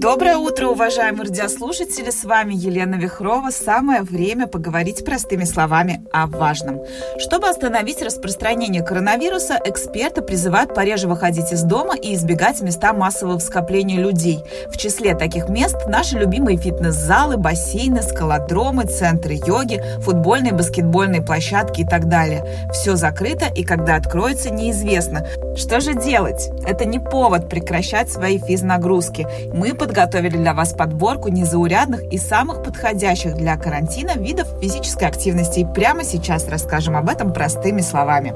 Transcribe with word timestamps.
Доброе 0.00 0.36
утро, 0.36 0.68
уважаемые 0.68 1.24
радиослушатели! 1.24 2.10
С 2.10 2.22
вами 2.22 2.54
Елена 2.54 2.94
Вихрова. 2.94 3.50
Самое 3.50 4.02
время 4.02 4.46
поговорить 4.46 5.04
простыми 5.04 5.42
словами 5.42 6.06
о 6.12 6.28
важном. 6.28 6.78
Чтобы 7.18 7.48
остановить 7.48 8.00
распространение 8.00 8.84
коронавируса, 8.84 9.58
эксперты 9.64 10.22
призывают 10.22 10.72
пореже 10.72 11.08
выходить 11.08 11.50
из 11.50 11.64
дома 11.64 11.96
и 11.96 12.14
избегать 12.14 12.60
места 12.60 12.92
массового 12.92 13.40
скопления 13.40 13.98
людей. 13.98 14.38
В 14.72 14.76
числе 14.76 15.16
таких 15.16 15.48
мест 15.48 15.74
наши 15.88 16.16
любимые 16.16 16.58
фитнес-залы, 16.58 17.36
бассейны, 17.36 18.00
скалодромы, 18.02 18.84
центры 18.84 19.34
йоги, 19.34 19.82
футбольные, 20.02 20.52
баскетбольные 20.52 21.22
площадки 21.22 21.80
и 21.80 21.84
так 21.84 22.08
далее. 22.08 22.68
Все 22.72 22.94
закрыто, 22.94 23.46
и 23.46 23.64
когда 23.64 23.96
откроется, 23.96 24.50
неизвестно. 24.50 25.26
Что 25.56 25.80
же 25.80 25.94
делать? 25.94 26.50
Это 26.64 26.84
не 26.84 27.00
повод 27.00 27.48
прекращать 27.48 28.12
свои 28.12 28.38
физнагрузки. 28.38 29.26
Мы 29.52 29.74
подготовили 29.88 30.36
для 30.36 30.54
вас 30.54 30.74
подборку 30.74 31.28
незаурядных 31.28 32.04
и 32.12 32.18
самых 32.18 32.62
подходящих 32.62 33.34
для 33.34 33.56
карантина 33.56 34.12
видов 34.16 34.46
физической 34.60 35.08
активности. 35.08 35.60
И 35.60 35.64
прямо 35.64 36.04
сейчас 36.04 36.46
расскажем 36.46 36.94
об 36.94 37.08
этом 37.08 37.32
простыми 37.32 37.80
словами. 37.80 38.34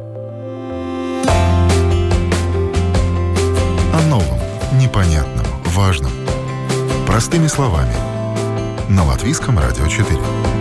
О 3.95 4.03
новом, 4.09 4.39
непонятном, 4.81 5.47
важном. 5.67 6.13
Простыми 7.07 7.47
словами. 7.47 7.95
На 8.89 9.05
Латвийском 9.05 9.59
радио 9.59 9.87
4. 9.87 10.52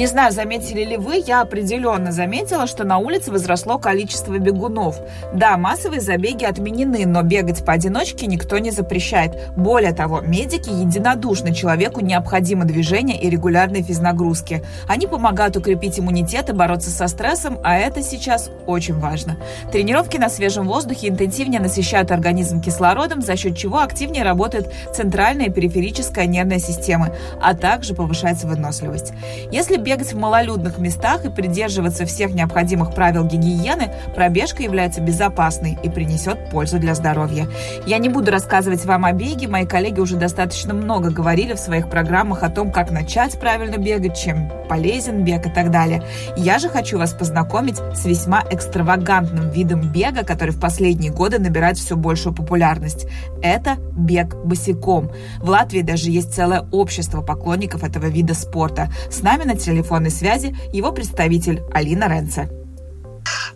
Не 0.00 0.06
знаю, 0.06 0.32
заметили 0.32 0.82
ли 0.82 0.96
вы, 0.96 1.22
я 1.26 1.42
определенно 1.42 2.10
заметила, 2.10 2.66
что 2.66 2.84
на 2.84 2.96
улице 2.96 3.30
возросло 3.30 3.76
количество 3.76 4.38
бегунов. 4.38 4.96
Да, 5.34 5.58
массовые 5.58 6.00
забеги 6.00 6.46
отменены, 6.46 7.04
но 7.04 7.20
бегать 7.20 7.62
поодиночке 7.62 8.26
никто 8.26 8.56
не 8.56 8.70
запрещает. 8.70 9.52
Более 9.58 9.92
того, 9.92 10.22
медики 10.22 10.70
единодушны, 10.70 11.52
человеку 11.52 12.00
необходимо 12.00 12.64
движение 12.64 13.20
и 13.20 13.28
регулярные 13.28 13.82
физнагрузки. 13.82 14.64
Они 14.88 15.06
помогают 15.06 15.58
укрепить 15.58 16.00
иммунитет 16.00 16.48
и 16.48 16.54
бороться 16.54 16.88
со 16.88 17.06
стрессом, 17.06 17.58
а 17.62 17.76
это 17.76 18.02
сейчас 18.02 18.50
очень 18.66 18.98
важно. 18.98 19.36
Тренировки 19.70 20.16
на 20.16 20.30
свежем 20.30 20.66
воздухе 20.66 21.08
интенсивнее 21.08 21.60
насыщают 21.60 22.10
организм 22.10 22.62
кислородом, 22.62 23.20
за 23.20 23.36
счет 23.36 23.54
чего 23.54 23.80
активнее 23.80 24.22
работает 24.22 24.72
центральная 24.94 25.48
и 25.48 25.50
периферическая 25.50 26.24
нервная 26.24 26.58
системы, 26.58 27.12
а 27.42 27.52
также 27.52 27.92
повышается 27.92 28.46
выносливость. 28.46 29.12
Если 29.52 29.76
бегать 29.90 30.12
в 30.12 30.18
малолюдных 30.18 30.78
местах 30.78 31.24
и 31.24 31.30
придерживаться 31.30 32.06
всех 32.06 32.32
необходимых 32.32 32.94
правил 32.94 33.24
гигиены, 33.24 33.92
пробежка 34.14 34.62
является 34.62 35.00
безопасной 35.00 35.76
и 35.82 35.88
принесет 35.88 36.48
пользу 36.48 36.78
для 36.78 36.94
здоровья. 36.94 37.48
Я 37.86 37.98
не 37.98 38.08
буду 38.08 38.30
рассказывать 38.30 38.84
вам 38.84 39.04
о 39.04 39.10
беге, 39.10 39.48
мои 39.48 39.66
коллеги 39.66 39.98
уже 39.98 40.14
достаточно 40.14 40.74
много 40.74 41.10
говорили 41.10 41.54
в 41.54 41.58
своих 41.58 41.90
программах 41.90 42.44
о 42.44 42.50
том, 42.50 42.70
как 42.70 42.92
начать 42.92 43.40
правильно 43.40 43.78
бегать, 43.78 44.16
чем 44.16 44.48
полезен 44.68 45.24
бег 45.24 45.46
и 45.46 45.50
так 45.50 45.72
далее. 45.72 46.04
Я 46.36 46.60
же 46.60 46.68
хочу 46.68 46.96
вас 46.96 47.12
познакомить 47.12 47.78
с 47.92 48.04
весьма 48.04 48.44
экстравагантным 48.48 49.50
видом 49.50 49.90
бега, 49.90 50.22
который 50.22 50.50
в 50.50 50.60
последние 50.60 51.10
годы 51.10 51.40
набирает 51.40 51.78
все 51.78 51.96
большую 51.96 52.32
популярность. 52.32 53.08
Это 53.42 53.78
бег 53.96 54.36
босиком. 54.44 55.10
В 55.40 55.48
Латвии 55.48 55.80
даже 55.80 56.10
есть 56.10 56.32
целое 56.32 56.68
общество 56.70 57.22
поклонников 57.22 57.82
этого 57.82 58.06
вида 58.06 58.34
спорта. 58.34 58.88
С 59.10 59.22
нами 59.22 59.42
на 59.42 59.56
телефоне 59.56 59.79
телефонной 59.80 60.10
связи 60.10 60.54
его 60.72 60.92
представитель 60.92 61.62
Алина 61.72 62.08
Ренце. 62.08 62.48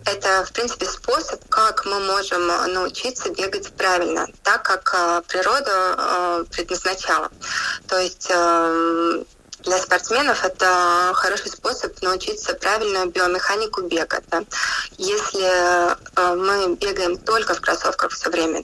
Это, 0.06 0.44
в 0.44 0.52
принципе, 0.52 0.86
способ, 0.86 1.40
как 1.48 1.84
мы 1.86 2.00
можем 2.00 2.46
научиться 2.46 3.30
бегать 3.30 3.72
правильно, 3.72 4.26
так 4.42 4.62
как 4.62 4.94
э, 4.94 5.22
природа 5.26 5.94
э, 5.96 6.44
предназначала. 6.50 7.30
То 7.88 7.98
есть 7.98 8.30
эм, 8.30 9.24
для 9.64 9.78
спортсменов 9.78 10.44
это 10.44 11.12
хороший 11.14 11.50
способ 11.50 12.00
научиться 12.02 12.54
правильную 12.54 13.06
биомеханику 13.06 13.82
бега. 13.82 14.22
Да? 14.30 14.44
Если 14.98 15.46
э, 15.46 16.34
мы 16.34 16.76
бегаем 16.76 17.16
только 17.16 17.54
в 17.54 17.60
кроссовках 17.60 18.12
все 18.12 18.28
время, 18.30 18.62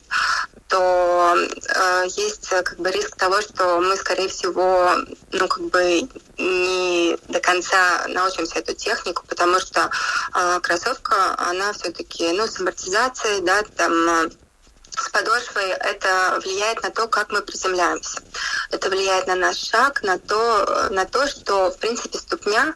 то 0.70 1.34
э, 1.34 2.04
есть 2.16 2.48
как 2.48 2.76
бы 2.78 2.90
риск 2.92 3.16
того, 3.16 3.40
что 3.40 3.80
мы, 3.80 3.96
скорее 3.96 4.28
всего, 4.28 4.92
ну 5.32 5.48
как 5.48 5.64
бы 5.64 6.08
не 6.38 7.18
до 7.28 7.40
конца 7.40 8.06
научимся 8.08 8.60
эту 8.60 8.74
технику, 8.74 9.24
потому 9.26 9.58
что 9.58 9.90
э, 10.34 10.60
кроссовка, 10.62 11.34
она 11.38 11.72
все-таки, 11.72 12.32
ну, 12.32 12.46
с 12.46 12.60
амортизацией, 12.60 13.42
да, 13.42 13.62
там 13.76 14.30
с 15.00 15.08
подошвой 15.08 15.70
это 15.70 16.40
влияет 16.44 16.82
на 16.82 16.90
то, 16.90 17.08
как 17.08 17.30
мы 17.30 17.42
приземляемся. 17.42 18.20
Это 18.70 18.88
влияет 18.90 19.26
на 19.26 19.34
наш 19.34 19.56
шаг, 19.56 20.02
на 20.02 20.18
то, 20.18 20.88
на 20.90 21.04
то 21.06 21.26
что, 21.26 21.70
в 21.70 21.78
принципе, 21.78 22.18
ступня 22.18 22.74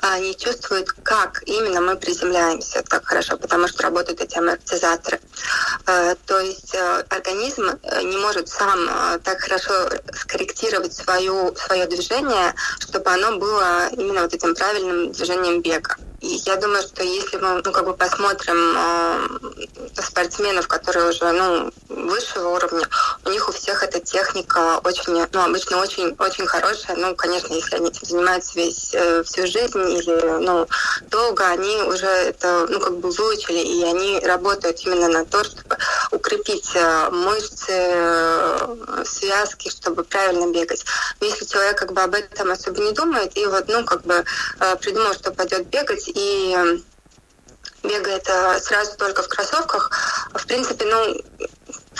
а, 0.00 0.18
не 0.18 0.36
чувствует, 0.36 0.90
как 1.02 1.42
именно 1.46 1.80
мы 1.80 1.96
приземляемся 1.96 2.82
так 2.82 3.04
хорошо, 3.06 3.36
потому 3.36 3.68
что 3.68 3.82
работают 3.82 4.20
эти 4.20 4.36
амортизаторы. 4.38 5.20
А, 5.86 6.14
то 6.26 6.40
есть 6.40 6.74
а, 6.74 7.04
организм 7.08 7.70
э, 7.82 8.02
не 8.02 8.16
может 8.16 8.48
сам 8.48 9.20
так 9.22 9.40
хорошо 9.40 9.90
скорректировать 10.12 10.94
свою, 10.94 11.54
свое 11.56 11.86
движение, 11.86 12.54
чтобы 12.78 13.10
оно 13.10 13.36
было 13.36 13.88
именно 13.92 14.22
вот 14.22 14.34
этим 14.34 14.54
правильным 14.54 15.12
движением 15.12 15.62
бега. 15.62 15.96
И 16.20 16.40
я 16.44 16.56
думаю, 16.56 16.82
что 16.82 17.02
если 17.02 17.38
мы 17.38 17.62
ну, 17.64 17.72
как 17.72 17.84
бы 17.86 17.94
посмотрим 17.94 18.74
э, 18.76 20.02
спортсменов, 20.02 20.68
которые 20.68 21.08
уже 21.08 21.32
ну, 21.32 21.72
высшего 21.88 22.50
уровня, 22.50 22.86
у 23.24 23.30
них 23.30 23.48
у 23.48 23.52
всех 23.52 23.82
эта 23.82 24.00
техника 24.00 24.80
очень, 24.84 25.26
ну, 25.32 25.40
обычно 25.42 25.78
очень, 25.78 26.14
очень 26.18 26.46
хорошая. 26.46 26.96
Ну, 26.96 27.14
конечно, 27.14 27.54
если 27.54 27.76
они 27.76 27.88
этим 27.88 28.06
занимаются 28.06 28.52
весь, 28.54 28.90
э, 28.92 29.22
всю 29.24 29.46
жизнь 29.46 29.80
или 29.80 30.44
ну, 30.44 30.66
долго, 31.10 31.46
они 31.46 31.82
уже 31.84 32.06
это 32.06 32.66
ну, 32.68 32.78
как 32.80 32.98
бы 32.98 33.10
выучили, 33.10 33.58
и 33.58 33.82
они 33.84 34.20
работают 34.20 34.78
именно 34.84 35.08
на 35.08 35.24
то, 35.24 35.42
чтобы 35.42 35.78
укрепить 36.10 36.70
э, 36.74 37.10
мышцы, 37.10 37.72
э, 37.72 39.04
связки, 39.06 39.70
чтобы 39.70 40.04
правильно 40.04 40.52
бегать. 40.52 40.84
Но 41.20 41.26
если 41.28 41.46
человек 41.46 41.78
как 41.78 41.92
бы 41.94 42.02
об 42.02 42.14
этом 42.14 42.50
особо 42.50 42.82
не 42.82 42.92
думает, 42.92 43.34
и 43.38 43.46
вот, 43.46 43.68
ну, 43.68 43.86
как 43.86 44.02
бы 44.02 44.22
э, 44.60 44.76
придумал, 44.76 45.14
что 45.14 45.32
пойдет 45.32 45.66
бегать, 45.68 46.09
и 46.14 46.82
бегает 47.82 48.28
сразу 48.62 48.96
только 48.96 49.22
в 49.22 49.28
кроссовках, 49.28 49.90
в 50.34 50.46
принципе, 50.46 50.84
ну, 50.84 51.16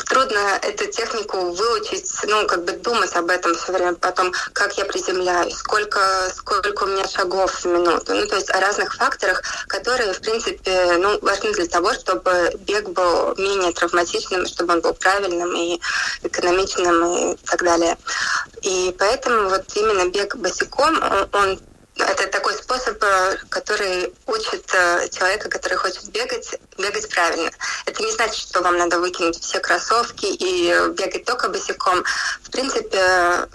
трудно 0.08 0.58
эту 0.62 0.86
технику 0.86 1.52
выучить, 1.52 2.10
ну, 2.26 2.46
как 2.46 2.64
бы 2.64 2.72
думать 2.72 3.14
об 3.16 3.30
этом 3.30 3.54
все 3.54 3.72
время, 3.72 3.94
потом, 3.94 4.32
как 4.52 4.76
я 4.78 4.84
приземляюсь, 4.84 5.56
сколько, 5.56 6.00
сколько 6.34 6.84
у 6.84 6.86
меня 6.86 7.06
шагов 7.06 7.52
в 7.52 7.64
минуту. 7.66 8.14
Ну, 8.14 8.26
то 8.26 8.36
есть 8.36 8.50
о 8.50 8.60
разных 8.60 8.94
факторах, 8.94 9.42
которые, 9.68 10.12
в 10.12 10.20
принципе, 10.20 10.96
ну, 10.98 11.18
важны 11.20 11.52
для 11.52 11.66
того, 11.66 11.92
чтобы 11.94 12.50
бег 12.60 12.88
был 12.90 13.34
менее 13.36 13.72
травматичным, 13.72 14.46
чтобы 14.46 14.74
он 14.74 14.80
был 14.80 14.94
правильным 14.94 15.54
и 15.54 15.80
экономичным 16.22 17.32
и 17.32 17.36
так 17.46 17.62
далее. 17.62 17.96
И 18.62 18.94
поэтому 18.98 19.48
вот 19.48 19.64
именно 19.74 20.10
бег 20.10 20.36
босиком, 20.36 21.00
он 21.32 21.60
это 21.96 22.26
такой 22.28 22.54
способ, 22.54 23.02
э, 23.02 23.36
который 23.48 24.12
учит 24.26 24.64
э, 24.72 25.08
человека, 25.08 25.48
который 25.48 25.76
хочет 25.76 26.08
бегать, 26.10 26.58
бегать 26.78 27.08
правильно. 27.08 27.50
Это 27.86 28.02
не 28.02 28.12
значит, 28.12 28.36
что 28.36 28.62
вам 28.62 28.78
надо 28.78 29.00
выкинуть 29.00 29.40
все 29.40 29.60
кроссовки 29.60 30.26
и 30.26 30.72
бегать 30.92 31.24
только 31.24 31.48
босиком. 31.48 32.04
В 32.42 32.50
принципе, 32.50 33.46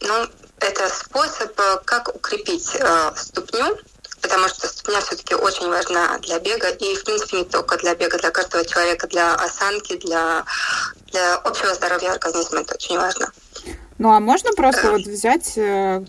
ну, 0.00 0.26
это 0.60 0.88
способ, 0.88 1.58
э, 1.58 1.78
как 1.84 2.14
укрепить 2.14 2.76
ступню, 3.16 3.78
потому 4.20 4.48
что 4.48 4.68
ступня 4.68 5.00
все-таки 5.00 5.34
очень 5.34 5.68
важна 5.68 6.18
для 6.18 6.38
бега, 6.40 6.68
и, 6.68 6.96
в 6.96 7.04
принципе, 7.04 7.38
не 7.38 7.44
только 7.44 7.76
для 7.78 7.94
бега, 7.94 8.18
для 8.18 8.30
каждого 8.30 8.64
человека, 8.64 9.06
для 9.06 9.34
осанки, 9.34 9.96
для, 9.96 10.44
для 11.06 11.36
общего 11.36 11.74
здоровья 11.74 12.12
организма 12.12 12.60
это 12.60 12.74
очень 12.74 12.98
важно. 12.98 13.30
Ну, 13.98 14.12
а 14.12 14.20
можно 14.20 14.52
просто 14.52 14.92
вот 14.92 15.02
взять 15.02 15.56
э, 15.56 16.04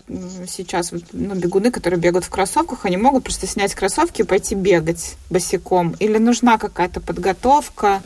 сейчас 0.46 0.92
ну, 1.12 1.34
бегуны, 1.34 1.70
которые 1.70 1.98
бегают 1.98 2.26
в 2.26 2.30
кроссовках, 2.30 2.84
они 2.84 2.98
могут 2.98 3.24
просто 3.24 3.46
снять 3.46 3.74
кроссовки 3.74 4.20
и 4.20 4.24
пойти 4.24 4.54
бегать 4.54 5.16
босиком? 5.30 5.96
Или 5.98 6.18
нужна 6.18 6.58
какая-то 6.58 7.00
подготовка? 7.00 8.02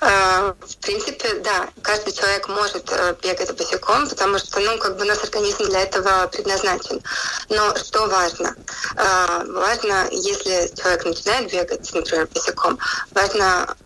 Э, 0.00 0.52
в 0.60 0.76
принципе, 0.76 1.34
да, 1.40 1.68
каждый 1.82 2.12
человек 2.12 2.48
может 2.48 2.92
э, 2.92 3.16
бегать 3.24 3.56
босиком, 3.56 4.08
потому 4.08 4.38
что, 4.38 4.60
ну, 4.60 4.78
как 4.78 4.96
бы 4.98 5.04
наш 5.04 5.18
организм 5.24 5.64
для 5.64 5.80
этого 5.80 6.28
предназначен. 6.28 7.02
Но 7.48 7.74
что 7.76 8.06
важно? 8.06 8.54
Важно, 8.94 10.06
если 10.10 10.72
человек 10.76 11.04
начинает 11.04 11.50
бегать, 11.50 11.92
например, 11.92 12.28
босиком, 12.32 12.78
важно 13.10 13.76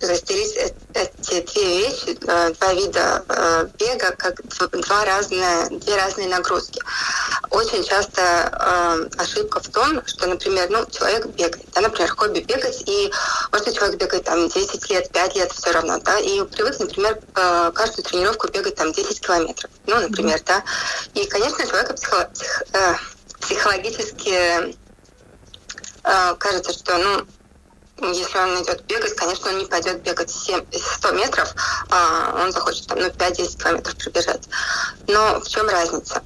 разделить 0.00 0.74
эти 0.96 1.40
две 1.52 1.78
вещи, 1.78 2.18
э, 2.26 2.52
два 2.54 2.72
вида 2.72 3.24
э, 3.28 3.68
бега, 3.78 4.12
как 4.16 4.40
два 4.72 5.04
разные, 5.04 5.68
две 5.70 5.96
разные 5.96 6.28
нагрузки. 6.28 6.80
Очень 7.50 7.84
часто 7.84 8.22
э, 8.22 9.08
ошибка 9.18 9.60
в 9.60 9.68
том, 9.68 10.04
что, 10.06 10.26
например, 10.26 10.70
ну, 10.70 10.86
человек 10.86 11.26
бегает, 11.26 11.64
да, 11.74 11.82
например, 11.82 12.10
хобби 12.16 12.40
бегать, 12.40 12.82
и 12.86 13.12
может 13.52 13.74
человек 13.74 14.00
бегает 14.00 14.24
там 14.24 14.48
10 14.48 14.90
лет, 14.90 15.10
5 15.12 15.36
лет 15.36 15.52
все 15.52 15.70
равно, 15.72 15.98
да, 15.98 16.18
и 16.18 16.42
привык, 16.44 16.78
например, 16.78 17.20
каждую 17.32 18.04
тренировку 18.04 18.48
бегать 18.48 18.76
там 18.76 18.92
10 18.92 19.20
километров, 19.20 19.70
ну, 19.86 20.00
например, 20.00 20.40
да. 20.46 20.64
И, 21.14 21.26
конечно, 21.26 21.66
человек 21.66 21.94
психо- 21.94 22.30
псих, 22.32 22.62
психологически 23.40 24.76
кажется, 26.38 26.72
что, 26.72 26.96
ну, 26.98 27.26
если 28.02 28.38
он 28.38 28.62
идет 28.62 28.84
бегать, 28.84 29.16
конечно, 29.16 29.50
он 29.50 29.58
не 29.58 29.64
пойдет 29.64 30.02
бегать 30.02 30.30
7, 30.30 30.64
100 30.70 31.12
метров, 31.12 31.54
а 31.90 32.42
он 32.42 32.52
захочет 32.52 32.86
там, 32.86 32.98
ну, 32.98 33.06
5-10 33.06 33.58
километров 33.58 33.96
пробежать. 33.96 34.48
Но 35.06 35.40
в 35.40 35.48
чем 35.48 35.68
разница? 35.68 36.22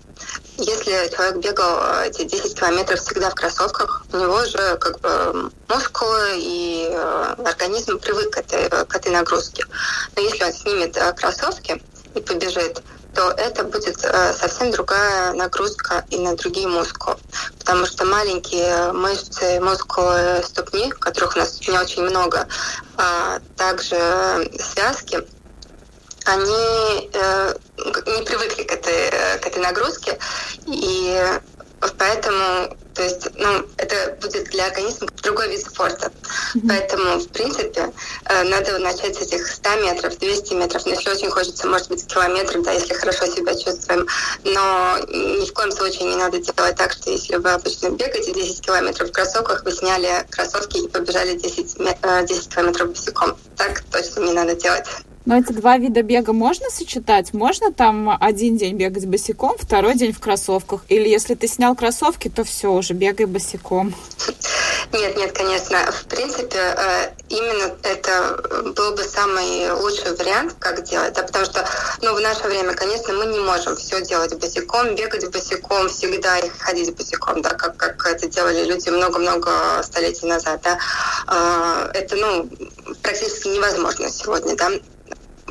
Если 0.57 1.15
человек 1.15 1.37
бегал 1.37 2.03
эти 2.03 2.25
10 2.25 2.59
километров 2.59 3.01
всегда 3.01 3.31
в 3.31 3.35
кроссовках, 3.35 4.05
у 4.13 4.17
него 4.17 4.45
же 4.45 4.77
как 4.79 5.01
бы 5.01 5.51
мускулы 5.69 6.39
и 6.39 6.89
э, 6.91 7.35
организм 7.45 7.99
привык 7.99 8.31
к 8.31 8.39
этой, 8.39 8.69
к 8.69 8.95
этой 8.95 9.13
нагрузке. 9.13 9.65
Но 10.17 10.23
если 10.23 10.45
он 10.45 10.53
снимет 10.53 10.97
э, 10.97 11.13
кроссовки 11.15 11.83
и 12.15 12.21
побежит, 12.21 12.83
то 13.15 13.31
это 13.31 13.65
будет 13.65 14.05
э, 14.05 14.35
совсем 14.35 14.71
другая 14.71 15.33
нагрузка 15.33 16.05
и 16.11 16.19
на 16.19 16.37
другие 16.37 16.69
мускулы. 16.69 17.17
Потому 17.59 17.87
что 17.87 18.05
маленькие 18.05 18.93
мышцы, 18.93 19.61
мускулы 19.61 20.43
ступни, 20.45 20.91
которых 20.91 21.37
у 21.37 21.39
нас 21.41 21.61
не 21.67 21.79
очень 21.79 22.03
много, 22.03 22.47
а 22.97 23.41
также 23.57 23.97
связки, 24.59 25.27
они 26.25 27.11
э, 27.13 27.55
не 28.07 28.23
привыкли 28.23 28.63
к 28.65 28.73
этой, 28.73 29.11
к 29.39 29.47
этой 29.47 29.63
нагрузке, 29.63 30.19
и 30.67 31.41
поэтому 31.99 32.77
то 33.01 33.05
есть, 33.05 33.29
ну, 33.39 33.67
это 33.79 34.15
будет 34.21 34.51
для 34.51 34.67
организма 34.67 35.09
другой 35.23 35.49
вид 35.49 35.63
спорта. 35.63 36.13
Mm-hmm. 36.13 36.69
Поэтому, 36.69 37.19
в 37.19 37.29
принципе, 37.29 37.91
э, 38.27 38.43
надо 38.43 38.79
начать 38.79 39.17
с 39.17 39.23
этих 39.23 39.47
100 39.47 39.77
метров, 39.77 40.19
200 40.19 40.53
метров. 40.53 40.85
Но 40.85 40.93
если 40.93 41.09
очень 41.09 41.31
хочется, 41.31 41.67
может 41.67 41.89
быть, 41.89 42.07
километров, 42.07 42.63
да, 42.63 42.73
если 42.73 42.93
хорошо 42.93 43.25
себя 43.25 43.55
чувствуем. 43.55 44.07
Но 44.45 44.99
ни 45.09 45.49
в 45.49 45.55
коем 45.55 45.73
случае 45.73 46.11
не 46.11 46.17
надо 46.17 46.41
делать 46.41 46.77
так, 46.77 46.93
что 46.93 47.11
если 47.11 47.37
вы 47.37 47.53
обычно 47.53 47.89
бегаете 47.89 48.35
10 48.35 48.61
километров 48.61 49.09
в 49.09 49.13
кроссовках, 49.13 49.65
вы 49.65 49.73
сняли 49.73 50.27
кроссовки 50.29 50.85
и 50.85 50.89
побежали 50.89 51.39
10, 51.39 51.79
10 51.79 51.79
э, 51.79 52.51
километров 52.55 52.91
босиком. 52.91 53.35
Так 53.57 53.83
точно 53.91 54.21
не 54.27 54.35
надо 54.35 54.57
делать. 54.57 54.85
Но 55.31 55.39
эти 55.39 55.53
два 55.53 55.79
вида 55.79 56.03
бега 56.03 56.33
можно 56.33 56.71
сочетать? 56.71 57.33
Можно 57.33 57.73
там 57.73 58.19
один 58.21 58.57
день 58.57 58.77
бегать 58.77 59.07
босиком, 59.07 59.57
второй 59.57 59.95
день 59.95 60.13
в 60.13 60.19
кроссовках? 60.19 60.81
Или 60.89 61.09
если 61.09 61.37
ты 61.37 61.47
снял 61.47 61.77
кроссовки, 61.77 62.29
то 62.29 62.43
все, 62.43 62.73
уже 62.73 62.95
бегай 62.95 63.27
босиком? 63.27 63.95
Нет, 64.93 65.17
нет, 65.17 65.31
конечно. 65.31 65.79
В 65.93 66.07
принципе, 66.07 66.59
э, 66.59 67.11
именно 67.29 67.77
это 67.85 68.73
был 68.75 68.97
бы 68.97 69.05
самый 69.05 69.71
лучший 69.71 70.17
вариант, 70.17 70.57
как 70.59 70.83
делать, 70.83 71.15
да, 71.15 71.23
потому 71.23 71.45
что, 71.45 71.65
ну, 72.03 72.13
в 72.13 72.21
наше 72.21 72.49
время, 72.49 72.75
конечно, 72.75 73.15
мы 73.15 73.27
не 73.27 73.39
можем 73.39 73.77
все 73.77 74.05
делать 74.05 74.37
босиком, 74.37 74.97
бегать 74.97 75.31
босиком 75.31 75.89
всегда 75.89 76.41
и 76.41 76.49
ходить 76.59 76.97
босиком, 76.97 77.41
да, 77.41 77.51
как, 77.51 77.77
как 77.77 78.05
это 78.05 78.27
делали 78.27 78.65
люди 78.65 78.89
много-много 78.89 79.81
столетий 79.85 80.27
назад, 80.27 80.61
да. 80.65 80.77
Э, 81.29 81.97
это, 81.97 82.17
ну, 82.17 82.49
практически 83.01 83.47
невозможно 83.47 84.11
сегодня, 84.11 84.57
да 84.57 84.73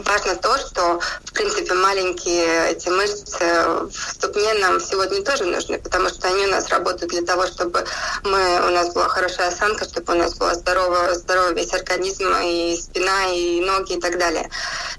важно 0.03 0.35
то, 0.35 0.57
что, 0.57 0.99
в 1.25 1.33
принципе, 1.33 1.73
маленькие 1.73 2.71
эти 2.71 2.89
мышцы 2.89 3.39
в 3.39 3.91
ступне 3.91 4.53
нам 4.55 4.79
сегодня 4.79 5.23
тоже 5.23 5.45
нужны, 5.45 5.79
потому 5.79 6.09
что 6.09 6.27
они 6.27 6.45
у 6.45 6.49
нас 6.49 6.67
работают 6.69 7.11
для 7.11 7.21
того, 7.21 7.47
чтобы 7.47 7.85
мы, 8.23 8.67
у 8.67 8.71
нас 8.71 8.93
была 8.93 9.07
хорошая 9.07 9.49
осанка, 9.49 9.85
чтобы 9.85 10.13
у 10.13 10.17
нас 10.17 10.35
была 10.35 10.55
здоровая, 10.55 11.13
здоровый 11.15 11.55
весь 11.55 11.73
организм, 11.73 12.33
и 12.43 12.77
спина, 12.77 13.27
и 13.33 13.61
ноги, 13.61 13.93
и 13.93 13.99
так 13.99 14.17
далее. 14.17 14.49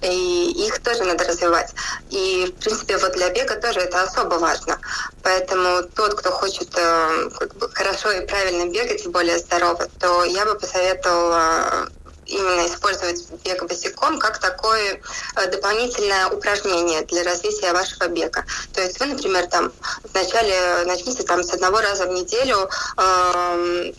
И 0.02 0.66
их 0.66 0.80
тоже 0.82 1.04
надо 1.04 1.24
развивать. 1.24 1.70
И, 2.10 2.54
в 2.56 2.62
принципе, 2.62 2.96
вот 2.98 3.12
для 3.12 3.30
бега 3.30 3.56
тоже 3.56 3.80
это 3.80 4.02
особо 4.02 4.34
важно. 4.34 4.78
Поэтому 5.22 5.82
тот, 5.94 6.14
кто 6.14 6.30
хочет 6.30 6.68
э, 6.76 7.30
как 7.38 7.54
бы, 7.56 7.70
хорошо 7.70 8.10
и 8.12 8.26
правильно 8.26 8.70
бегать, 8.70 9.06
более 9.08 9.38
здорово, 9.38 9.88
то 9.98 10.24
я 10.24 10.44
бы 10.46 10.54
посоветовала 10.54 11.88
именно 12.30 12.66
использовать 12.66 13.24
бег 13.44 13.64
босиком 13.64 14.18
как 14.18 14.38
такое 14.38 15.00
э, 15.36 15.46
дополнительное 15.50 16.28
упражнение 16.28 17.02
для 17.02 17.22
развития 17.24 17.72
вашего 17.72 18.08
бега. 18.08 18.44
То 18.72 18.82
есть 18.82 18.98
вы, 19.00 19.06
например, 19.06 19.46
там 19.46 19.72
вначале 20.12 20.84
начните 20.86 21.22
там 21.22 21.42
с 21.42 21.52
одного 21.52 21.80
раза 21.80 22.06
в 22.06 22.12
неделю 22.12 22.68
э, 22.96 23.92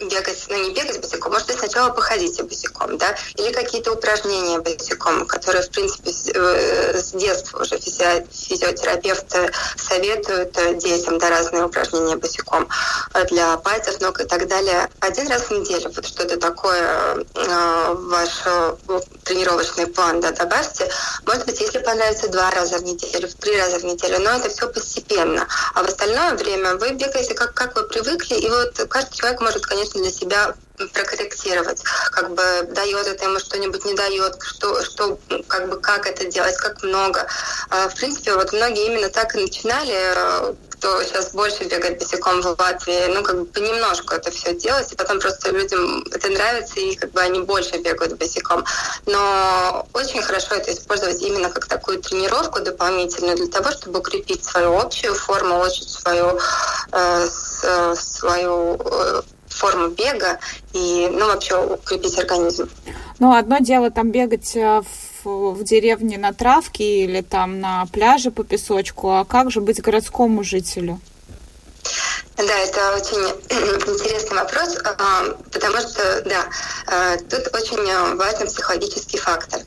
бегать, 0.00 0.46
ну 0.48 0.56
не 0.56 0.70
бегать 0.72 1.00
босиком, 1.00 1.32
может 1.32 1.46
быть 1.46 1.58
сначала 1.58 1.90
походите 1.90 2.42
босиком, 2.42 2.98
да, 2.98 3.14
или 3.36 3.52
какие-то 3.52 3.92
упражнения 3.92 4.58
босиком, 4.58 5.26
которые, 5.26 5.62
в 5.62 5.70
принципе, 5.70 6.10
э, 6.10 6.98
с 6.98 7.12
детства 7.12 7.62
уже 7.62 7.78
физиотерапевты 7.78 9.52
советуют 9.76 10.56
э, 10.58 10.74
детям, 10.74 11.18
да, 11.18 11.30
разные 11.30 11.64
упражнения 11.64 12.16
босиком 12.16 12.68
э, 13.14 13.24
для 13.26 13.56
пальцев, 13.58 14.00
ног 14.00 14.20
и 14.20 14.24
так 14.24 14.48
далее. 14.48 14.88
Один 15.00 15.28
раз 15.28 15.42
в 15.42 15.50
неделю, 15.50 15.90
вот 15.94 16.06
что-то 16.06 16.36
такое 16.38 17.24
в 17.34 18.08
ваш 18.08 18.30
тренировочный 19.24 19.86
план, 19.86 20.20
да, 20.20 20.32
добавьте. 20.32 20.90
Может 21.26 21.46
быть, 21.46 21.60
если 21.60 21.78
понравится 21.78 22.28
два 22.28 22.50
раза 22.50 22.78
в 22.78 22.84
неделю, 22.84 23.28
в 23.28 23.34
три 23.34 23.56
раза 23.56 23.78
в 23.78 23.84
неделю, 23.84 24.20
но 24.20 24.30
это 24.30 24.48
все 24.48 24.68
постепенно. 24.68 25.46
А 25.74 25.82
в 25.82 25.86
остальное 25.86 26.34
время 26.34 26.76
вы 26.76 26.90
бегаете, 26.92 27.34
как, 27.34 27.54
как 27.54 27.76
вы 27.76 27.84
привыкли, 27.84 28.34
и 28.34 28.48
вот 28.48 28.86
каждый 28.88 29.16
человек 29.16 29.40
может, 29.40 29.66
конечно, 29.66 29.89
для 29.98 30.10
себя 30.10 30.54
прокорректировать, 30.88 31.82
как 32.12 32.30
бы 32.30 32.42
дает 32.70 33.06
это 33.06 33.24
ему 33.24 33.38
что-нибудь, 33.38 33.84
не 33.84 33.94
дает, 33.94 34.38
что, 34.42 34.82
что, 34.82 35.18
как 35.46 35.68
бы, 35.68 35.78
как 35.78 36.06
это 36.06 36.24
делать, 36.26 36.56
как 36.56 36.82
много. 36.82 37.26
А, 37.68 37.88
в 37.88 37.94
принципе, 37.94 38.34
вот 38.34 38.52
многие 38.52 38.86
именно 38.86 39.10
так 39.10 39.34
и 39.34 39.40
начинали, 39.40 39.94
э, 39.94 40.54
кто 40.80 41.02
сейчас 41.02 41.32
больше 41.32 41.64
бегает 41.64 41.98
босиком 41.98 42.40
в 42.40 42.58
Латвии, 42.58 43.12
ну, 43.12 43.22
как 43.22 43.38
бы 43.38 43.44
понемножку 43.44 44.14
это 44.14 44.30
все 44.30 44.54
делать, 44.54 44.90
и 44.92 44.96
потом 44.96 45.20
просто 45.20 45.50
людям 45.50 46.02
это 46.10 46.30
нравится, 46.30 46.80
и 46.80 46.94
как 46.94 47.10
бы 47.10 47.20
они 47.20 47.40
больше 47.40 47.76
бегают 47.78 48.16
босиком. 48.16 48.64
Но 49.04 49.86
очень 49.92 50.22
хорошо 50.22 50.54
это 50.54 50.72
использовать 50.72 51.20
именно 51.20 51.50
как 51.50 51.66
такую 51.66 52.00
тренировку 52.00 52.60
дополнительную 52.60 53.36
для 53.36 53.48
того, 53.48 53.70
чтобы 53.72 53.98
укрепить 53.98 54.42
свою 54.42 54.78
общую 54.78 55.14
форму, 55.14 55.56
улучшить 55.56 55.90
свою, 55.90 56.38
э, 56.92 57.28
э 57.62 57.94
свою 57.94 58.76
э, 58.82 59.22
форму 59.60 59.88
бега 59.88 60.38
и, 60.72 61.08
ну, 61.12 61.26
вообще 61.26 61.56
укрепить 61.56 62.18
организм. 62.18 62.68
Ну, 63.18 63.36
одно 63.36 63.58
дело 63.58 63.90
там 63.90 64.10
бегать 64.10 64.56
э, 64.56 64.82
в, 65.22 65.52
в 65.52 65.64
деревне 65.64 66.16
на 66.16 66.32
травке 66.32 67.04
или 67.04 67.20
там 67.20 67.60
на 67.60 67.86
пляже 67.92 68.30
по 68.30 68.42
песочку, 68.42 69.10
а 69.10 69.24
как 69.24 69.50
же 69.50 69.60
быть 69.60 69.82
городскому 69.82 70.42
жителю? 70.42 70.98
Да, 72.36 72.58
это 72.58 72.96
очень 72.96 73.18
интересный 73.94 74.38
вопрос, 74.38 74.78
а, 74.84 75.24
потому 75.52 75.78
что, 75.80 76.22
да, 76.22 76.46
а, 76.86 77.16
тут 77.18 77.54
очень 77.54 78.16
важен 78.16 78.46
психологический 78.46 79.18
фактор. 79.18 79.60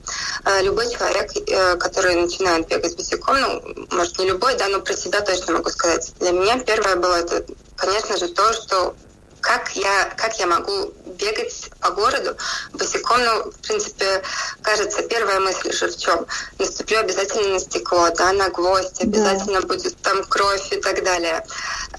Любой 0.61 0.89
человек, 0.91 1.31
э, 1.35 1.75
который 1.75 2.15
начинает 2.15 2.67
бегать 2.67 2.95
босиком, 2.97 3.37
ну, 3.39 3.87
может, 3.91 4.17
не 4.17 4.29
любой, 4.29 4.55
да, 4.57 4.67
но 4.69 4.79
про 4.79 4.93
себя 4.93 5.21
точно 5.21 5.53
могу 5.53 5.69
сказать. 5.69 6.11
Для 6.19 6.31
меня 6.31 6.57
первое 6.57 6.95
было, 6.95 7.17
это, 7.17 7.45
конечно 7.75 8.17
же, 8.17 8.27
то, 8.29 8.51
что 8.53 8.95
как 9.43 9.75
я, 9.75 10.05
как 10.15 10.39
я 10.39 10.47
могу 10.47 10.93
бегать 11.13 11.69
по 11.79 11.91
городу 11.91 12.35
босиком, 12.73 13.23
ну, 13.23 13.51
в 13.51 13.59
принципе, 13.59 14.21
кажется, 14.61 15.03
первая 15.03 15.39
мысль 15.39 15.71
же 15.71 15.87
в 15.87 15.97
чем? 15.97 16.25
Наступлю 16.59 16.99
обязательно 16.99 17.53
на 17.53 17.59
стекло, 17.59 18.09
да, 18.17 18.33
на 18.33 18.49
гвоздь, 18.49 19.01
обязательно 19.01 19.61
да. 19.61 19.67
будет 19.67 19.95
там 20.01 20.23
кровь 20.23 20.71
и 20.71 20.77
так 20.77 21.03
далее. 21.03 21.45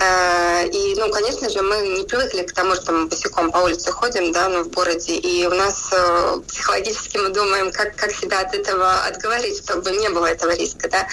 Э, 0.01 0.67
и, 0.67 0.95
ну, 0.97 1.11
конечно 1.11 1.49
же, 1.49 1.63
мы 1.63 1.77
не 1.89 2.05
привыкли 2.05 2.43
к 2.43 2.53
тому, 2.53 2.75
что 2.75 2.93
мы 2.93 3.07
босиком 3.07 3.51
по 3.51 3.59
улице 3.59 3.93
ходим, 3.93 4.33
да, 4.33 4.49
ну, 4.49 4.65
в 4.65 4.71
городе, 4.71 5.15
и 5.15 5.47
у 5.47 5.55
нас 5.55 5.89
э, 5.93 6.41
психологически 6.49 7.19
мы 7.19 7.29
думаем, 7.31 7.71
как, 7.73 7.95
как 7.97 8.13
себя 8.13 8.41
от 8.41 8.55
этого 8.55 9.05
отговорить, 9.05 9.63
чтобы 9.65 9.91
не 9.93 10.09
было 10.09 10.27
этого 10.27 10.53
риска, 10.53 10.89
да. 10.89 11.07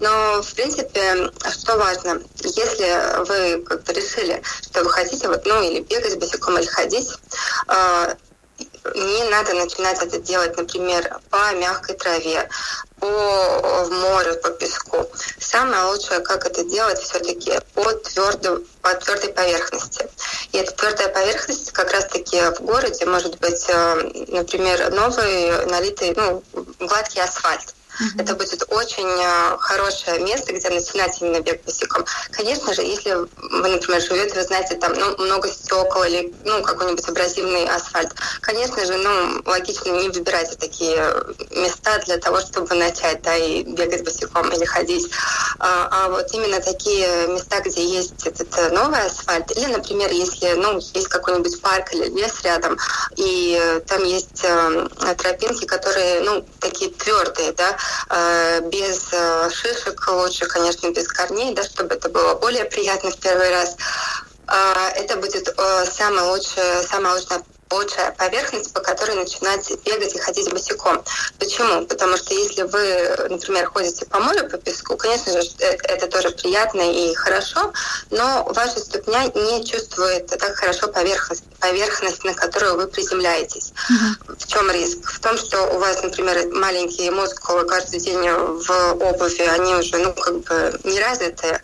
Но, 0.00 0.42
в 0.42 0.54
принципе, 0.54 1.30
что 1.50 1.76
важно, 1.76 2.20
если 2.42 3.24
вы 3.26 3.62
как 3.64 3.84
бы 3.84 3.92
решили, 3.92 4.42
что 4.62 4.82
вы 4.82 4.90
хотите, 4.90 5.28
вот, 5.28 5.44
ну, 5.46 5.62
или 5.62 5.80
бегать 5.80 6.18
босиком, 6.18 6.58
или 6.58 6.66
ходить, 6.66 7.08
не 8.94 9.24
надо 9.30 9.54
начинать 9.54 10.02
это 10.02 10.18
делать, 10.18 10.56
например, 10.56 11.18
по 11.30 11.52
мягкой 11.54 11.96
траве, 11.96 12.48
по 13.00 13.86
морю, 13.90 14.36
по 14.42 14.50
песку. 14.50 15.06
Самое 15.38 15.84
лучшее, 15.84 16.20
как 16.20 16.46
это 16.46 16.64
делать, 16.64 16.98
все-таки 17.00 17.60
по, 17.74 17.92
твердо, 17.92 18.60
по 18.82 18.94
твердой 18.94 19.32
поверхности. 19.32 20.08
И 20.52 20.58
эта 20.58 20.72
твердая 20.72 21.08
поверхность 21.08 21.72
как 21.72 21.92
раз-таки 21.92 22.40
в 22.56 22.60
городе 22.60 23.06
может 23.06 23.38
быть, 23.38 23.64
э, 23.68 23.94
например, 24.28 24.90
новый 24.92 25.66
налитый, 25.66 26.12
ну, 26.14 26.42
гладкий 26.78 27.22
асфальт. 27.22 27.73
Mm-hmm. 28.00 28.22
Это 28.22 28.34
будет 28.34 28.64
очень 28.70 29.06
э, 29.06 29.56
хорошее 29.58 30.18
место, 30.20 30.52
где 30.52 30.68
начинать 30.68 31.20
именно 31.20 31.40
бег 31.40 31.64
босиком. 31.64 32.04
Конечно 32.32 32.74
же, 32.74 32.82
если 32.82 33.14
вы, 33.14 33.68
например, 33.68 34.00
живете, 34.00 34.34
вы 34.34 34.42
знаете, 34.42 34.74
там 34.76 34.94
ну, 34.94 35.16
много 35.18 35.48
стекол 35.48 36.02
или 36.02 36.34
ну, 36.44 36.62
какой-нибудь 36.62 37.08
абразивный 37.08 37.66
асфальт, 37.66 38.12
конечно 38.40 38.84
же, 38.84 38.96
ну, 38.96 39.42
логично 39.46 39.90
не 39.90 40.08
выбирайте 40.08 40.56
такие 40.56 40.96
места 41.50 41.98
для 42.06 42.18
того, 42.18 42.40
чтобы 42.40 42.74
начать 42.74 43.22
да, 43.22 43.36
и 43.36 43.62
бегать 43.62 44.04
босиком 44.04 44.50
или 44.50 44.64
ходить. 44.64 45.08
А, 45.60 45.88
а 45.90 46.08
вот 46.08 46.26
именно 46.32 46.60
такие 46.60 47.28
места, 47.28 47.60
где 47.60 47.84
есть 47.84 48.26
этот 48.26 48.48
э, 48.58 48.70
новый 48.70 49.06
асфальт, 49.06 49.56
или, 49.56 49.66
например, 49.66 50.10
если 50.10 50.54
ну, 50.54 50.78
есть 50.78 51.08
какой-нибудь 51.08 51.60
парк 51.60 51.94
или 51.94 52.08
лес 52.08 52.42
рядом, 52.42 52.76
и 53.16 53.80
там 53.86 54.02
есть 54.02 54.42
э, 54.42 54.88
тропинки, 55.16 55.64
которые 55.64 56.20
ну, 56.22 56.44
такие 56.58 56.90
твердые, 56.90 57.52
да, 57.52 57.76
Э, 57.76 57.83
без 58.62 59.08
э, 59.12 59.50
шишек, 59.50 60.08
лучше, 60.08 60.46
конечно, 60.46 60.90
без 60.90 61.08
корней, 61.08 61.54
да, 61.54 61.62
чтобы 61.62 61.94
это 61.94 62.08
было 62.08 62.34
более 62.34 62.64
приятно 62.64 63.10
в 63.10 63.18
первый 63.18 63.50
раз. 63.50 63.76
Э, 64.48 64.88
это 64.96 65.16
будет 65.16 65.54
самая 65.90 66.24
лучшая, 66.24 66.82
самая 66.82 67.14
лучшая 67.14 67.42
лучшая 67.74 68.12
поверхность, 68.12 68.72
по 68.72 68.80
которой 68.80 69.16
начинать 69.16 69.70
бегать 69.84 70.14
и 70.14 70.18
ходить 70.18 70.50
босиком. 70.50 71.02
Почему? 71.38 71.86
Потому 71.86 72.16
что 72.16 72.34
если 72.34 72.62
вы, 72.62 73.28
например, 73.28 73.66
ходите 73.66 74.06
по 74.06 74.20
морю, 74.20 74.48
по 74.48 74.58
песку, 74.58 74.96
конечно 74.96 75.40
же, 75.40 75.48
э, 75.58 75.76
это 75.84 76.06
тоже 76.06 76.30
приятно 76.30 76.82
и 76.82 77.14
хорошо, 77.14 77.72
но 78.10 78.44
ваша 78.50 78.80
ступня 78.80 79.24
не 79.34 79.64
чувствует 79.64 80.26
так 80.26 80.56
хорошо 80.56 80.88
поверхность, 80.88 81.44
поверхность 81.60 82.24
на 82.24 82.34
которую 82.34 82.76
вы 82.76 82.86
приземляетесь. 82.86 83.72
Mm-hmm. 83.90 84.36
В 84.38 84.46
чем 84.46 84.70
риск? 84.70 85.10
В 85.10 85.20
том, 85.20 85.36
что 85.38 85.62
у 85.74 85.78
вас, 85.78 86.02
например, 86.02 86.48
маленькие 86.52 87.10
мускулы 87.10 87.64
каждый 87.64 88.00
день 88.00 88.20
в 88.20 88.70
обуви, 89.00 89.42
они 89.42 89.74
уже, 89.74 89.98
ну, 89.98 90.12
как 90.12 90.40
бы 90.40 90.80
не 90.84 91.00
развитые, 91.00 91.60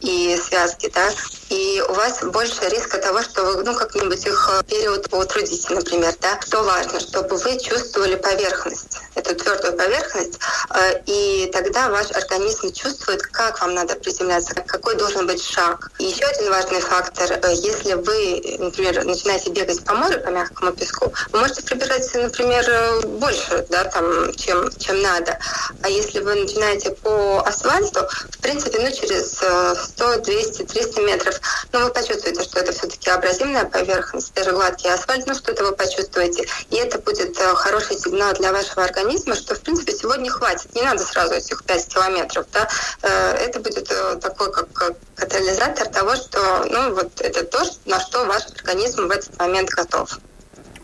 и 0.00 0.36
связки, 0.36 0.90
да, 0.94 1.10
и 1.48 1.82
у 1.88 1.92
вас 1.92 2.22
больше 2.24 2.68
риска 2.68 2.98
того, 2.98 3.22
что 3.22 3.44
вы, 3.44 3.62
ну, 3.62 3.74
как-нибудь 3.74 4.26
их 4.26 4.62
период 4.68 5.06
утрудите, 5.12 5.72
например, 5.72 6.14
да. 6.20 6.40
Что 6.40 6.62
важно, 6.62 7.00
чтобы 7.00 7.36
вы 7.36 7.58
чувствовали 7.58 8.16
поверхность, 8.16 8.98
эту 9.14 9.34
твердую 9.34 9.74
поверхность, 9.74 10.38
э, 10.74 11.00
и 11.06 11.50
тогда 11.52 11.88
ваш 11.88 12.10
организм 12.10 12.72
чувствует, 12.72 13.22
как 13.22 13.60
вам 13.60 13.74
надо 13.74 13.94
приземляться, 13.96 14.54
какой 14.54 14.96
должен 14.96 15.26
быть 15.26 15.42
шаг. 15.42 15.90
И 15.98 16.04
еще 16.04 16.24
один 16.24 16.50
важный 16.50 16.80
фактор, 16.80 17.30
э, 17.30 17.54
если 17.54 17.94
вы, 17.94 18.56
например, 18.58 19.04
начинаете 19.04 19.50
бегать 19.50 19.84
по 19.84 19.94
морю, 19.94 20.20
по 20.20 20.30
мягкому 20.30 20.72
песку, 20.72 21.12
вы 21.32 21.40
можете 21.40 21.62
прибирать, 21.62 22.12
например, 22.14 22.64
э, 22.68 23.00
больше, 23.06 23.66
да, 23.70 23.84
там, 23.84 24.34
чем, 24.34 24.70
чем 24.78 25.00
надо. 25.00 25.38
А 25.82 25.88
если 25.88 26.20
вы 26.20 26.34
начинаете 26.34 26.90
по 26.90 27.42
асфальту, 27.46 28.00
в 28.30 28.38
принципе, 28.38 28.80
ну, 28.80 28.90
через 28.90 29.36
100, 29.36 30.18
200, 30.20 30.62
300 30.64 31.00
метров 31.02 31.35
но 31.72 31.80
вы 31.80 31.90
почувствуете, 31.90 32.42
что 32.42 32.60
это 32.60 32.72
все-таки 32.72 33.10
абразивная 33.10 33.64
поверхность, 33.64 34.32
даже 34.34 34.52
гладкий 34.52 34.92
асфальт, 34.92 35.26
ну 35.26 35.34
что-то 35.34 35.64
вы 35.64 35.72
почувствуете. 35.72 36.46
И 36.70 36.76
это 36.76 36.98
будет 36.98 37.38
э, 37.38 37.54
хороший 37.54 37.96
сигнал 37.96 38.32
для 38.34 38.52
вашего 38.52 38.84
организма, 38.84 39.34
что, 39.34 39.54
в 39.54 39.60
принципе, 39.60 39.92
сегодня 39.92 40.30
хватит. 40.30 40.74
Не 40.74 40.82
надо 40.82 41.04
сразу 41.04 41.34
этих 41.34 41.64
5 41.64 41.88
километров. 41.88 42.46
Да? 42.52 42.68
Э, 43.02 43.32
это 43.34 43.60
будет 43.60 43.90
э, 43.90 44.16
такой, 44.16 44.52
как 44.52 44.68
катализатор 45.14 45.88
того, 45.88 46.16
что 46.16 46.66
ну, 46.70 46.94
вот 46.94 47.20
это 47.20 47.44
то, 47.44 47.64
на 47.84 48.00
что 48.00 48.24
ваш 48.24 48.46
организм 48.58 49.08
в 49.08 49.10
этот 49.10 49.38
момент 49.38 49.70
готов. 49.70 50.18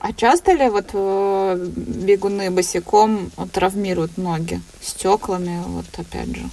А 0.01 0.13
часто 0.13 0.53
ли 0.53 0.69
вот 0.69 0.93
бегуны 1.65 2.51
босиком 2.51 3.31
травмируют 3.53 4.19
ноги 4.19 4.61
стеклами, 4.83 5.63
вот 5.67 5.87
опять 5.97 6.37
же? 6.37 6.51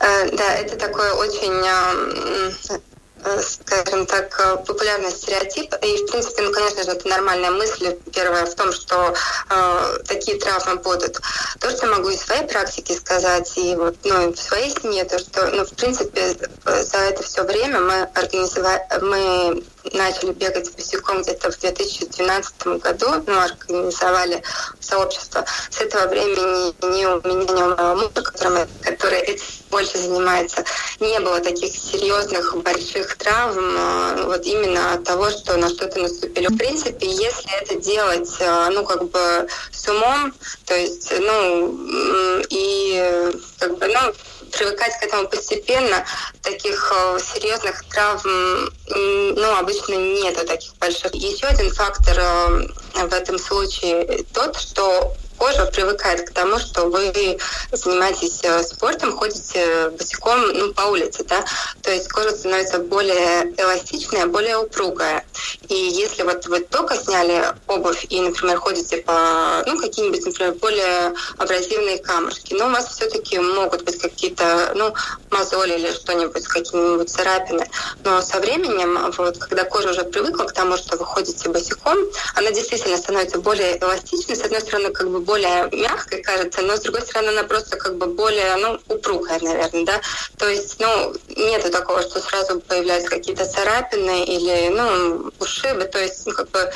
Э, 0.00 0.30
да, 0.30 0.54
это 0.54 0.76
такой 0.76 1.10
очень 1.10 1.62
э, 1.64 2.76
э, 3.24 3.40
скажем 3.40 4.06
так, 4.06 4.64
популярный 4.66 5.10
стереотип. 5.10 5.74
И, 5.82 5.96
в 5.96 6.10
принципе, 6.10 6.42
ну, 6.42 6.52
конечно 6.52 6.84
же, 6.84 6.90
это 6.92 7.08
нормальная 7.08 7.50
мысль. 7.50 7.96
Первая 8.14 8.46
в 8.46 8.54
том, 8.54 8.72
что 8.72 9.14
э, 9.50 9.98
такие 10.06 10.38
травмы 10.38 10.76
будут. 10.76 11.20
То, 11.60 11.70
что 11.70 11.86
могу 11.86 12.10
из 12.10 12.20
своей 12.20 12.46
практики 12.46 12.92
сказать, 12.92 13.52
и 13.56 13.74
вот, 13.74 13.96
ну, 14.04 14.32
в 14.32 14.38
своей 14.38 14.70
семье, 14.70 15.04
то, 15.04 15.18
что, 15.18 15.46
ну, 15.48 15.64
в 15.64 15.72
принципе, 15.72 16.36
за 16.64 16.98
это 16.98 17.22
все 17.22 17.42
время 17.42 17.80
мы 17.80 18.02
организовали, 18.14 18.82
мы 19.00 19.64
начали 19.92 20.32
бегать 20.32 20.74
босиком 20.74 21.22
где-то 21.22 21.50
в 21.50 21.58
2012 21.58 22.66
году, 22.80 23.06
ну, 23.26 23.40
организовали 23.40 24.42
сообщество. 24.80 25.44
С 25.70 25.80
этого 25.80 26.08
времени 26.08 26.74
ни 26.96 27.04
у 27.04 27.20
меня, 27.20 27.44
ни 27.44 27.62
у 27.62 27.76
моего 27.76 27.94
мужа, 27.96 28.22
который, 28.22 28.66
который 28.82 29.18
этим 29.20 29.44
больше 29.70 29.98
занимается, 29.98 30.64
не 31.00 31.20
было 31.20 31.40
таких 31.40 31.74
серьезных 31.74 32.56
больших 32.62 33.16
травм 33.16 33.76
э, 33.76 34.24
вот 34.24 34.44
именно 34.46 34.94
от 34.94 35.04
того, 35.04 35.30
что 35.30 35.56
на 35.56 35.68
что-то 35.68 36.00
наступили. 36.00 36.46
В 36.48 36.56
принципе, 36.56 37.06
если 37.06 37.62
это 37.62 37.76
делать, 37.76 38.30
э, 38.40 38.70
ну, 38.70 38.84
как 38.84 39.08
бы 39.10 39.48
с 39.70 39.88
умом, 39.88 40.32
то 40.64 40.74
есть, 40.74 41.12
ну, 41.18 42.44
и 42.48 43.32
как 43.58 43.78
бы, 43.78 43.86
ну, 43.86 44.14
привыкать 44.52 44.98
к 44.98 45.02
этому 45.02 45.28
постепенно. 45.28 46.04
Таких 46.42 46.92
э, 46.94 47.18
серьезных 47.20 47.84
травм, 47.88 48.70
ну, 48.88 49.56
обычно 49.58 49.94
нету 49.94 50.46
таких 50.46 50.74
больших. 50.76 51.14
Еще 51.14 51.46
один 51.46 51.72
фактор 51.72 52.16
э, 52.18 53.06
в 53.06 53.12
этом 53.12 53.38
случае 53.38 54.24
тот, 54.32 54.58
что 54.58 55.14
кожа 55.38 55.66
привыкает 55.66 56.28
к 56.28 56.32
тому, 56.32 56.58
что 56.58 56.86
вы 56.86 57.38
занимаетесь 57.72 58.40
э, 58.42 58.62
спортом, 58.62 59.16
ходите 59.16 59.90
босиком 59.90 60.40
ну, 60.52 60.74
по 60.74 60.82
улице, 60.82 61.24
да, 61.24 61.44
то 61.82 61.90
есть 61.90 62.08
кожа 62.08 62.30
становится 62.30 62.78
более 62.78 63.54
эластичная, 63.56 64.26
более 64.26 64.58
упругая. 64.58 65.24
И 65.68 65.74
если 65.74 66.22
вот 66.22 66.46
вы 66.46 66.60
только 66.60 66.96
сняли 66.96 67.54
обувь 67.66 68.06
и, 68.08 68.20
например, 68.20 68.58
ходите 68.58 68.98
по, 68.98 69.62
ну, 69.66 69.78
какие-нибудь, 69.78 70.26
например, 70.26 70.54
более 70.54 71.14
абразивные 71.38 71.98
камушки, 71.98 72.54
но 72.54 72.66
у 72.66 72.70
вас 72.70 72.88
все-таки 72.88 73.38
могут 73.38 73.84
быть 73.84 74.00
какие-то, 74.00 74.72
ну, 74.74 74.92
мозоли 75.30 75.74
или 75.74 75.92
что-нибудь, 75.92 76.46
какие-нибудь 76.46 77.08
царапины. 77.10 77.68
Но 78.04 78.20
со 78.22 78.40
временем, 78.40 79.12
вот, 79.16 79.38
когда 79.38 79.64
кожа 79.64 79.90
уже 79.90 80.02
привыкла 80.04 80.44
к 80.44 80.52
тому, 80.52 80.76
что 80.76 80.96
вы 80.96 81.04
ходите 81.04 81.48
босиком, 81.48 81.98
она 82.34 82.50
действительно 82.50 82.96
становится 82.96 83.38
более 83.38 83.78
эластичной, 83.78 84.36
с 84.36 84.42
одной 84.42 84.60
стороны, 84.60 84.90
как 84.90 85.08
бы 85.10 85.20
более 85.28 85.68
мягкой 85.72 86.22
кажется, 86.22 86.62
но 86.62 86.76
с 86.76 86.80
другой 86.80 87.02
стороны 87.02 87.28
она 87.28 87.42
просто 87.42 87.76
как 87.76 87.98
бы 87.98 88.06
более, 88.06 88.56
ну, 88.56 88.80
упругая, 88.88 89.38
наверное, 89.42 89.84
да. 89.84 90.00
То 90.38 90.48
есть, 90.48 90.80
ну, 90.80 91.14
нету 91.36 91.70
такого, 91.70 92.00
что 92.00 92.18
сразу 92.20 92.60
появляются 92.60 93.10
какие-то 93.10 93.44
царапины 93.44 94.24
или, 94.24 94.70
ну, 94.70 95.30
ушибы. 95.38 95.84
То 95.84 95.98
есть, 95.98 96.26
ну, 96.26 96.32
как 96.32 96.48
бы 96.50 96.72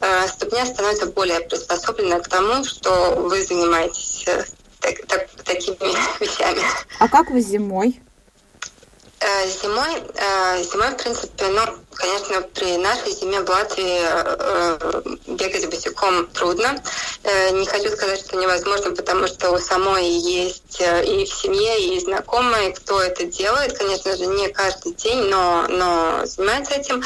э, 0.00 0.26
ступня 0.26 0.66
становится 0.66 1.06
более 1.06 1.40
приспособлена 1.40 2.18
к 2.18 2.28
тому, 2.28 2.64
что 2.64 3.14
вы 3.14 3.40
занимаетесь 3.44 4.24
э, 4.26 4.44
так, 4.80 5.06
так, 5.06 5.28
такими 5.44 5.76
вещами. 6.20 6.62
А 6.98 7.08
как 7.08 7.30
вы 7.30 7.40
зимой? 7.40 8.00
Э, 9.24 9.46
зимой, 9.46 10.02
э, 10.16 10.62
зимой, 10.64 10.90
в 10.90 10.96
принципе, 10.96 11.46
ну, 11.46 11.62
конечно, 11.94 12.42
при 12.54 12.76
нашей 12.76 13.12
зиме 13.12 13.40
в 13.40 13.48
Латвии 13.48 14.00
э, 14.02 15.02
бегать 15.28 15.70
босиком 15.70 16.26
трудно. 16.28 16.82
Не 17.52 17.64
хочу 17.66 17.88
сказать, 17.90 18.18
что 18.18 18.36
невозможно, 18.36 18.90
потому 18.90 19.28
что 19.28 19.52
у 19.52 19.58
самой 19.58 20.08
есть 20.08 20.80
и 20.80 21.24
в 21.24 21.32
семье, 21.32 21.94
и 21.94 22.00
знакомые, 22.00 22.72
кто 22.72 23.00
это 23.00 23.24
делает. 23.26 23.78
Конечно 23.78 24.16
же, 24.16 24.26
не 24.26 24.48
каждый 24.48 24.92
день, 24.94 25.28
но, 25.28 25.66
но 25.68 26.22
занимается 26.24 26.74
этим. 26.74 27.04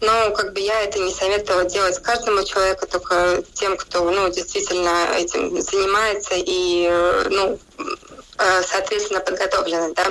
Но 0.00 0.30
как 0.30 0.54
бы 0.54 0.60
я 0.60 0.80
это 0.84 0.98
не 1.00 1.12
советовала 1.12 1.66
делать 1.66 2.02
каждому 2.02 2.44
человеку, 2.44 2.86
только 2.86 3.42
тем, 3.52 3.76
кто 3.76 4.10
ну, 4.10 4.30
действительно 4.30 5.08
этим 5.18 5.60
занимается 5.60 6.34
и 6.36 6.88
ну, 7.28 7.58
соответственно, 8.66 9.20
подготовлены. 9.20 9.94
Да? 9.94 10.06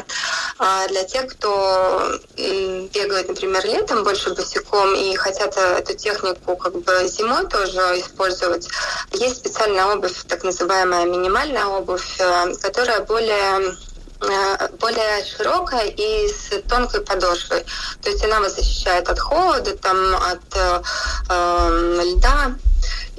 А 0.59 0.87
для 0.87 1.03
тех, 1.03 1.27
кто 1.27 2.19
бегает, 2.35 3.27
например, 3.29 3.65
летом 3.65 4.03
больше 4.03 4.33
босиком 4.33 4.95
и 4.95 5.15
хотят 5.15 5.55
эту 5.57 5.93
технику 5.95 6.55
как 6.55 6.73
бы 6.81 7.07
зимой 7.07 7.47
тоже 7.47 7.79
использовать, 7.99 8.67
есть 9.13 9.37
специальная 9.37 9.85
обувь, 9.85 10.23
так 10.27 10.43
называемая 10.43 11.05
минимальная 11.05 11.65
обувь, 11.65 12.19
э, 12.19 12.53
которая 12.61 13.01
более 13.01 13.75
э, 14.21 14.67
более 14.79 15.25
широкая 15.25 15.85
и 15.85 16.27
с 16.27 16.61
тонкой 16.69 17.01
подошвой. 17.01 17.65
То 18.01 18.09
есть 18.09 18.23
она 18.23 18.39
вас 18.39 18.55
защищает 18.55 19.09
от 19.09 19.19
холода, 19.19 19.77
там, 19.77 20.15
от 20.15 20.55
э, 20.55 22.01
льда. 22.03 22.55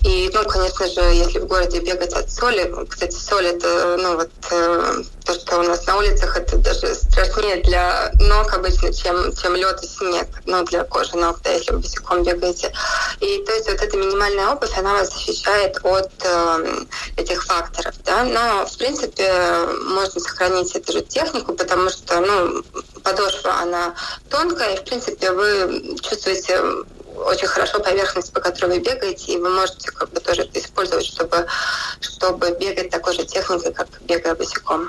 И, 0.02 0.30
ну, 0.32 0.44
конечно 0.44 0.86
же, 0.86 1.00
если 1.00 1.40
в 1.40 1.46
городе 1.46 1.80
бегать 1.80 2.12
от 2.12 2.30
соли, 2.30 2.72
кстати, 2.88 3.14
соль 3.14 3.46
это, 3.46 3.96
ну, 3.98 4.16
вот 4.16 4.30
э, 4.50 5.02
то, 5.24 5.34
что 5.34 5.58
у 5.58 5.62
нас 5.62 5.86
на 5.86 5.96
улицах, 5.96 6.36
это 6.36 6.56
даже 6.58 6.94
страшнее 6.94 7.62
для 7.62 8.12
ног 8.20 8.52
обычно, 8.54 8.92
чем, 8.92 9.34
чем 9.34 9.56
лед 9.56 9.82
и 9.82 9.86
снег, 9.86 10.28
ну, 10.46 10.64
для 10.64 10.84
кожи 10.84 11.16
ног, 11.16 11.40
да, 11.42 11.50
если 11.50 11.72
вы 11.72 11.78
босиком 11.78 12.22
бегаете. 12.22 12.72
И, 13.20 13.42
то 13.44 13.52
есть, 13.52 13.68
вот 13.68 13.82
эта 13.82 13.96
минимальная 13.96 14.50
обувь, 14.50 14.76
она 14.78 14.92
вас 14.94 15.12
защищает 15.12 15.78
от 15.82 16.10
э, 16.22 16.84
этих 17.16 17.44
факторов, 17.44 17.94
да, 18.04 18.24
но, 18.24 18.66
в 18.66 18.76
принципе, 18.78 19.32
можно 19.84 20.20
сохранить 20.20 20.74
эту 20.76 20.92
же 20.92 21.02
технику, 21.02 21.54
потому 21.54 21.90
что, 21.90 22.20
ну, 22.20 22.62
подошва, 23.02 23.60
она 23.62 23.94
тонкая, 24.30 24.74
и, 24.74 24.78
в 24.78 24.84
принципе, 24.84 25.32
вы 25.32 25.96
чувствуете 26.00 26.62
очень 27.26 27.46
хорошо 27.46 27.80
поверхность, 27.80 28.32
по 28.32 28.40
которой 28.40 28.78
вы 28.78 28.84
бегаете, 28.84 29.32
и 29.32 29.38
вы 29.38 29.50
можете 29.50 29.90
как 29.90 30.10
бы 30.10 30.20
тоже 30.20 30.42
это 30.42 30.58
использовать, 30.58 31.04
чтобы, 31.04 31.46
чтобы 32.00 32.56
бегать 32.58 32.90
такой 32.90 33.14
же 33.14 33.24
техникой, 33.24 33.72
как 33.72 33.88
бегая 34.02 34.34
босиком. 34.34 34.88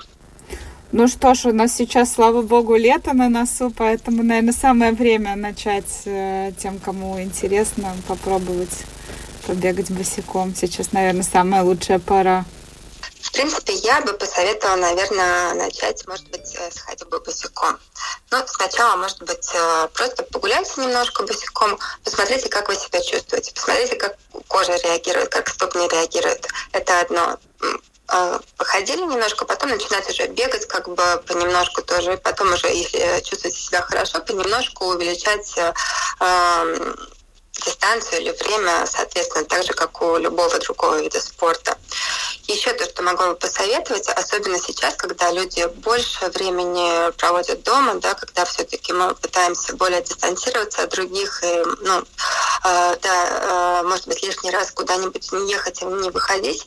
Ну 0.91 1.07
что 1.07 1.35
ж, 1.35 1.45
у 1.45 1.53
нас 1.53 1.75
сейчас, 1.75 2.13
слава 2.13 2.41
богу, 2.41 2.75
лето 2.75 3.13
на 3.13 3.29
носу, 3.29 3.71
поэтому, 3.75 4.23
наверное, 4.23 4.53
самое 4.53 4.91
время 4.91 5.35
начать 5.35 6.01
э, 6.05 6.51
тем, 6.57 6.79
кому 6.79 7.21
интересно, 7.21 7.93
попробовать 8.07 8.85
побегать 9.45 9.91
босиком. 9.91 10.55
Сейчас, 10.55 10.91
наверное, 10.91 11.23
самая 11.23 11.61
лучшая 11.63 11.99
пора. 11.99 12.45
Принципе, 13.39 13.71
я 13.71 14.01
бы 14.01 14.11
посоветовала, 14.11 14.75
наверное, 14.75 15.53
начать, 15.53 16.05
может 16.07 16.27
быть, 16.29 16.53
э, 16.55 16.71
с 16.71 16.81
ходьбы 16.81 17.21
босиком. 17.21 17.79
Но 18.31 18.45
сначала, 18.45 18.97
может 18.97 19.23
быть, 19.23 19.49
э, 19.53 19.87
просто 19.93 20.23
погуляйте 20.23 20.73
немножко 20.75 21.23
босиком, 21.23 21.79
посмотрите, 22.03 22.49
как 22.49 22.67
вы 22.67 22.75
себя 22.75 22.99
чувствуете, 23.01 23.53
посмотрите, 23.53 23.95
как 23.95 24.17
кожа 24.49 24.75
реагирует, 24.75 25.29
как 25.29 25.47
ступни 25.47 25.87
реагируют. 25.87 26.49
Это 26.73 26.99
одно 26.99 27.37
э, 28.09 28.39
походили 28.57 29.03
немножко, 29.03 29.45
потом 29.45 29.69
начинать 29.69 30.09
уже 30.09 30.27
бегать 30.27 30.67
как 30.67 30.89
бы 30.89 31.23
понемножку 31.25 31.81
тоже, 31.81 32.15
и 32.15 32.17
потом 32.17 32.51
уже, 32.51 32.67
если 32.67 33.21
чувствуете 33.21 33.57
себя 33.57 33.81
хорошо, 33.83 34.19
понемножку 34.19 34.87
увеличать 34.87 35.57
э, 35.57 35.73
дистанцию 37.53 38.21
или 38.21 38.31
время, 38.31 38.85
соответственно, 38.85 39.45
так 39.45 39.63
же, 39.63 39.73
как 39.73 40.01
у 40.01 40.17
любого 40.17 40.59
другого 40.59 41.01
вида 41.01 41.21
спорта. 41.21 41.77
Еще 42.49 42.73
то, 42.73 42.83
что 42.83 43.03
могу 43.03 43.35
посоветовать, 43.35 44.09
особенно 44.09 44.57
сейчас, 44.57 44.95
когда 44.95 45.31
люди 45.31 45.67
больше 45.81 46.25
времени 46.29 47.11
проводят 47.11 47.61
дома, 47.61 47.93
да, 47.99 48.15
когда 48.15 48.43
все-таки 48.43 48.91
мы 48.91 49.13
пытаемся 49.13 49.75
более 49.75 50.01
дистанцироваться 50.01 50.81
от 50.81 50.89
других, 50.89 51.43
и, 51.43 51.63
ну, 51.81 51.99
э, 51.99 52.03
да, 52.63 53.81
э, 53.83 53.83
может 53.83 54.07
быть, 54.07 54.23
лишний 54.23 54.49
раз 54.49 54.71
куда-нибудь 54.71 55.31
не 55.31 55.51
ехать 55.51 55.83
и 55.83 55.85
не 55.85 56.09
выходить, 56.09 56.65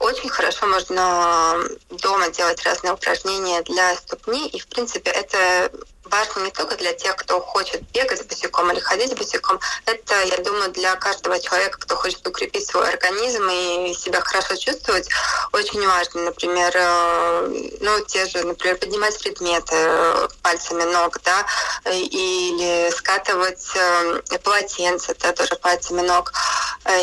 очень 0.00 0.28
хорошо 0.28 0.66
можно 0.66 1.56
дома 1.88 2.28
делать 2.28 2.62
разные 2.62 2.92
упражнения 2.92 3.62
для 3.62 3.96
ступни, 3.96 4.48
и, 4.48 4.60
в 4.60 4.66
принципе, 4.66 5.10
это 5.12 5.72
важно 6.12 6.40
не 6.44 6.50
только 6.50 6.76
для 6.76 6.92
тех, 6.92 7.16
кто 7.16 7.40
хочет 7.40 7.82
бегать 7.92 8.26
босиком 8.28 8.70
или 8.70 8.80
ходить 8.80 9.16
босиком. 9.16 9.58
Это, 9.86 10.14
я 10.24 10.36
думаю, 10.38 10.70
для 10.70 10.94
каждого 10.96 11.40
человека, 11.40 11.78
кто 11.78 11.96
хочет 11.96 12.26
укрепить 12.26 12.68
свой 12.68 12.88
организм 12.88 13.48
и 13.48 13.94
себя 13.94 14.20
хорошо 14.20 14.54
чувствовать, 14.56 15.08
очень 15.52 15.84
важно. 15.86 16.22
Например, 16.22 16.70
э, 16.74 17.48
ну, 17.80 18.04
те 18.04 18.26
же, 18.26 18.44
например, 18.44 18.76
поднимать 18.76 19.18
предметы 19.18 19.74
э, 19.74 20.28
пальцами 20.42 20.84
ног, 20.84 21.18
да, 21.24 21.46
или 21.90 22.90
скатывать 22.90 23.66
э, 23.74 24.38
полотенце, 24.44 25.16
да, 25.18 25.32
тоже 25.32 25.56
пальцами 25.56 26.02
ног. 26.02 26.32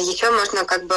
Еще 0.01 0.29
можно 0.29 0.65
как 0.65 0.85
бы, 0.85 0.95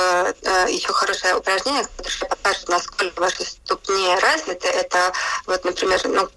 еще 0.69 0.93
хорошее 0.93 1.37
упражнение, 1.37 1.85
которое 1.97 2.29
покажет, 2.29 2.69
насколько 2.69 3.21
ваши 3.21 3.45
ступни 3.45 4.17
развиты. 4.21 4.67
Это 4.67 5.13
вот, 5.47 5.65
например, 5.65 6.01
ну, 6.05 6.29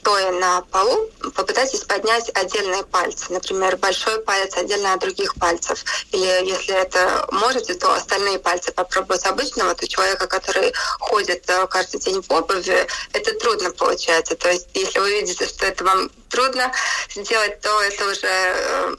стоя 0.00 0.32
на 0.32 0.62
полу, 0.62 1.10
попытайтесь 1.34 1.84
поднять 1.84 2.30
отдельные 2.34 2.84
пальцы. 2.84 3.26
Например, 3.30 3.76
большой 3.76 4.20
палец 4.22 4.56
отдельно 4.56 4.94
от 4.94 5.00
других 5.00 5.34
пальцев. 5.36 5.84
Или 6.12 6.24
если 6.48 6.74
это 6.74 7.26
можете, 7.32 7.74
то 7.74 7.92
остальные 7.92 8.38
пальцы 8.38 8.72
попробовать. 8.72 9.26
Обычно 9.26 9.66
вот 9.66 9.82
у 9.82 9.86
человека, 9.86 10.26
который 10.26 10.72
ходит 10.98 11.48
э, 11.48 11.66
каждый 11.66 12.00
день 12.00 12.22
в 12.22 12.30
обуви, 12.32 12.86
это 13.12 13.34
трудно 13.38 13.70
получается. 13.70 14.36
То 14.36 14.50
есть 14.50 14.68
если 14.74 14.98
вы 14.98 15.10
видите, 15.20 15.46
что 15.46 15.66
это 15.66 15.84
вам 15.84 16.10
трудно 16.28 16.72
сделать, 17.14 17.60
то 17.60 17.80
это 17.82 18.04
уже 18.06 18.26
э, 18.26 18.96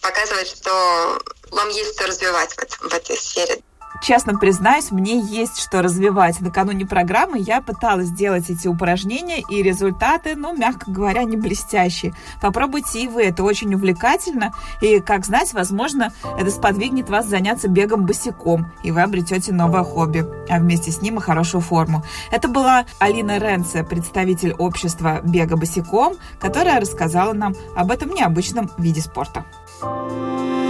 показывает, 0.00 0.48
что 0.48 1.20
вам 1.50 1.68
есть 1.70 1.94
что 1.94 2.06
развивать 2.06 2.52
в, 2.52 2.88
в 2.88 2.94
этой 2.94 3.16
сфере. 3.16 3.60
Честно 4.00 4.38
признаюсь, 4.38 4.90
мне 4.90 5.20
есть 5.20 5.60
что 5.60 5.82
развивать. 5.82 6.40
Накануне 6.40 6.86
программы 6.86 7.38
я 7.38 7.60
пыталась 7.60 8.06
сделать 8.06 8.48
эти 8.48 8.66
упражнения, 8.66 9.42
и 9.48 9.62
результаты, 9.62 10.34
ну, 10.36 10.56
мягко 10.56 10.90
говоря, 10.90 11.24
не 11.24 11.36
блестящие. 11.36 12.14
Попробуйте 12.40 13.02
и 13.02 13.08
вы, 13.08 13.24
это 13.24 13.42
очень 13.44 13.74
увлекательно, 13.74 14.52
и, 14.80 15.00
как 15.00 15.26
знать, 15.26 15.52
возможно, 15.52 16.12
это 16.38 16.50
сподвигнет 16.50 17.10
вас 17.10 17.26
заняться 17.26 17.68
бегом 17.68 18.06
босиком, 18.06 18.72
и 18.82 18.90
вы 18.90 19.02
обретете 19.02 19.52
новое 19.52 19.84
хобби, 19.84 20.24
а 20.48 20.58
вместе 20.58 20.90
с 20.90 21.02
ним 21.02 21.18
и 21.18 21.20
хорошую 21.20 21.60
форму. 21.60 22.02
Это 22.30 22.48
была 22.48 22.86
Алина 22.98 23.38
Ренце, 23.38 23.84
представитель 23.84 24.54
общества 24.54 25.20
бега 25.22 25.56
босиком, 25.56 26.14
которая 26.38 26.80
рассказала 26.80 27.34
нам 27.34 27.54
об 27.76 27.90
этом 27.90 28.10
необычном 28.10 28.70
виде 28.78 29.02
спорта. 29.02 29.44
О 29.82 30.69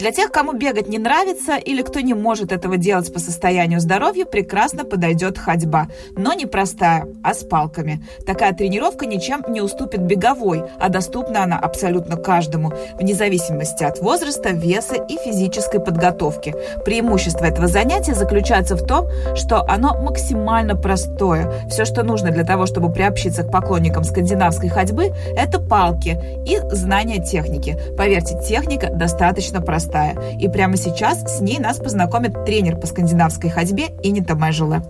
Для 0.00 0.12
тех, 0.12 0.30
кому 0.32 0.54
бегать 0.54 0.88
не 0.88 0.96
нравится 0.96 1.56
или 1.56 1.82
кто 1.82 2.00
не 2.00 2.14
может 2.14 2.52
этого 2.52 2.78
делать 2.78 3.12
по 3.12 3.18
состоянию 3.18 3.80
здоровья, 3.80 4.24
прекрасно 4.24 4.86
подойдет 4.86 5.36
ходьба. 5.36 5.88
Но 6.16 6.32
не 6.32 6.46
простая, 6.46 7.06
а 7.22 7.34
с 7.34 7.44
палками. 7.44 8.02
Такая 8.24 8.54
тренировка 8.54 9.04
ничем 9.04 9.44
не 9.48 9.60
уступит 9.60 10.00
беговой, 10.00 10.64
а 10.80 10.88
доступна 10.88 11.42
она 11.42 11.58
абсолютно 11.58 12.16
каждому, 12.16 12.72
вне 12.98 13.12
зависимости 13.12 13.84
от 13.84 14.00
возраста, 14.00 14.52
веса 14.52 14.94
и 14.94 15.18
физической 15.18 15.80
подготовки. 15.80 16.54
Преимущество 16.82 17.44
этого 17.44 17.66
занятия 17.66 18.14
заключается 18.14 18.76
в 18.76 18.86
том, 18.86 19.06
что 19.36 19.60
оно 19.68 20.00
максимально 20.00 20.76
простое. 20.76 21.68
Все, 21.68 21.84
что 21.84 22.04
нужно 22.04 22.30
для 22.30 22.44
того, 22.44 22.64
чтобы 22.64 22.90
приобщиться 22.90 23.42
к 23.42 23.52
поклонникам 23.52 24.04
скандинавской 24.04 24.70
ходьбы, 24.70 25.12
это 25.36 25.60
палки 25.60 26.18
и 26.46 26.58
знание 26.74 27.22
техники. 27.22 27.78
Поверьте, 27.98 28.40
техника 28.48 28.88
достаточно 28.88 29.60
простая 29.60 29.89
простая. 29.90 30.38
И 30.38 30.48
прямо 30.48 30.76
сейчас 30.76 31.22
с 31.22 31.40
ней 31.40 31.58
нас 31.58 31.78
познакомит 31.78 32.44
тренер 32.44 32.76
по 32.76 32.86
скандинавской 32.86 33.50
ходьбе 33.50 33.88
Инита 34.02 34.34
Мэжеле. 34.34 34.82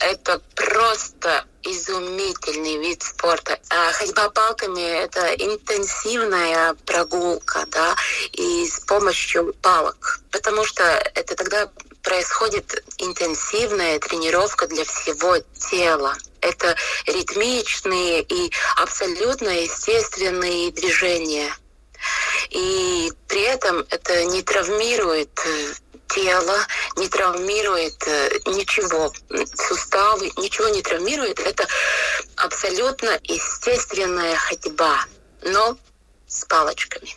Это 0.00 0.40
просто 0.54 1.44
изумительный 1.62 2.78
вид 2.78 3.02
спорта. 3.02 3.58
А 3.68 3.92
ходьба 3.92 4.30
палками— 4.30 4.80
это 5.04 5.34
интенсивная 5.34 6.74
прогулка, 6.86 7.66
да, 7.70 7.94
и 8.32 8.66
с 8.66 8.80
помощью 8.80 9.54
палок. 9.60 10.20
Потому 10.30 10.64
что 10.64 10.82
это 11.14 11.34
тогда 11.34 11.68
происходит 12.02 12.82
интенсивная 12.98 13.98
тренировка 13.98 14.66
для 14.68 14.84
всего 14.84 15.36
тела. 15.70 16.14
Это 16.40 16.74
ритмичные 17.06 18.22
и 18.22 18.50
абсолютно 18.76 19.48
естественные 19.48 20.70
движения— 20.70 21.52
и 22.50 23.12
при 23.26 23.42
этом 23.42 23.86
это 23.90 24.24
не 24.24 24.42
травмирует 24.42 25.30
э, 25.44 25.74
тело, 26.08 26.58
не 26.96 27.08
травмирует 27.08 28.02
э, 28.06 28.30
ничего, 28.46 29.12
суставы, 29.54 30.30
ничего 30.36 30.68
не 30.68 30.82
травмирует. 30.82 31.38
Это 31.40 31.66
абсолютно 32.36 33.18
естественная 33.24 34.36
ходьба, 34.36 35.04
но 35.42 35.76
с 36.26 36.44
палочками. 36.44 37.16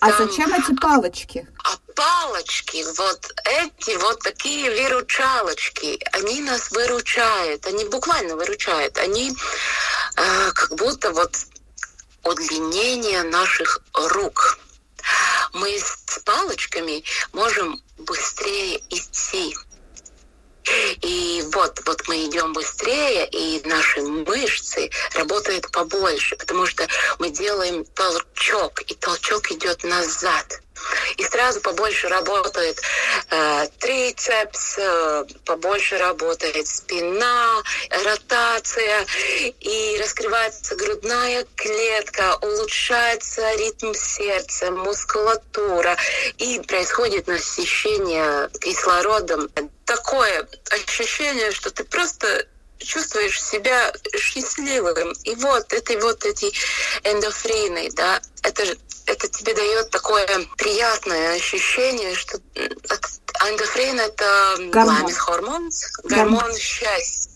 А 0.00 0.10
Там, 0.10 0.28
зачем 0.28 0.52
эти 0.54 0.74
палочки? 0.80 1.46
А 1.62 1.76
палочки, 1.94 2.84
вот 2.96 3.32
эти 3.44 3.96
вот 3.96 4.20
такие 4.20 4.70
выручалочки, 4.70 6.00
они 6.12 6.40
нас 6.42 6.70
выручают, 6.72 7.66
они 7.66 7.84
буквально 7.84 8.36
выручают, 8.36 8.98
они 8.98 9.32
э, 10.16 10.52
как 10.52 10.74
будто 10.74 11.12
вот 11.12 11.36
удлинение 12.24 13.22
наших 13.24 13.80
рук. 13.92 14.58
Мы 15.52 15.78
с 15.78 16.20
палочками 16.24 17.04
можем 17.32 17.80
быстрее 17.98 18.78
идти. 18.90 19.54
И 21.02 21.44
вот, 21.52 21.82
вот 21.84 22.08
мы 22.08 22.24
идем 22.24 22.54
быстрее, 22.54 23.28
и 23.28 23.60
наши 23.66 24.00
мышцы 24.00 24.90
работают 25.14 25.70
побольше, 25.70 26.36
потому 26.36 26.64
что 26.64 26.88
мы 27.18 27.28
делаем 27.28 27.84
толчок, 27.84 28.80
и 28.82 28.94
толчок 28.94 29.52
идет 29.52 29.84
назад. 29.84 30.62
И 31.16 31.24
сразу 31.24 31.60
побольше 31.60 32.08
работает 32.08 32.80
э, 33.30 33.66
трицепс, 33.78 34.78
э, 34.78 35.24
побольше 35.44 35.98
работает 35.98 36.66
спина, 36.66 37.62
ротация, 38.04 39.06
и 39.60 39.98
раскрывается 40.00 40.76
грудная 40.76 41.46
клетка, 41.56 42.36
улучшается 42.40 43.54
ритм 43.56 43.92
сердца, 43.94 44.70
мускулатура, 44.70 45.96
и 46.38 46.60
происходит 46.60 47.26
насыщение 47.26 48.50
кислородом. 48.60 49.48
Такое 49.84 50.48
ощущение, 50.70 51.52
что 51.52 51.70
ты 51.70 51.84
просто 51.84 52.46
чувствуешь 52.78 53.42
себя 53.42 53.92
счастливым. 54.16 55.12
И 55.24 55.34
вот 55.36 55.72
это 55.72 55.98
вот 56.00 56.24
эти 56.24 56.52
эндофрины, 57.04 57.90
да, 57.92 58.20
это, 58.42 58.64
это 59.06 59.28
тебе 59.28 59.54
дает 59.54 59.90
такое 59.90 60.26
приятное 60.56 61.34
ощущение, 61.34 62.14
что 62.14 62.38
эндофрин 63.48 64.00
это 64.00 64.56
гормон, 64.70 65.12
гормон, 65.26 65.70
гормон 66.04 66.56
счастья. 66.56 67.30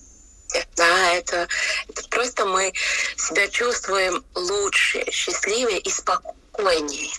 Да, 0.76 1.12
это, 1.12 1.46
это 1.88 2.08
просто 2.08 2.46
мы 2.46 2.72
себя 3.16 3.48
чувствуем 3.48 4.24
лучше, 4.34 5.04
счастливее 5.10 5.78
и 5.78 5.90
спокойнее. 5.90 7.10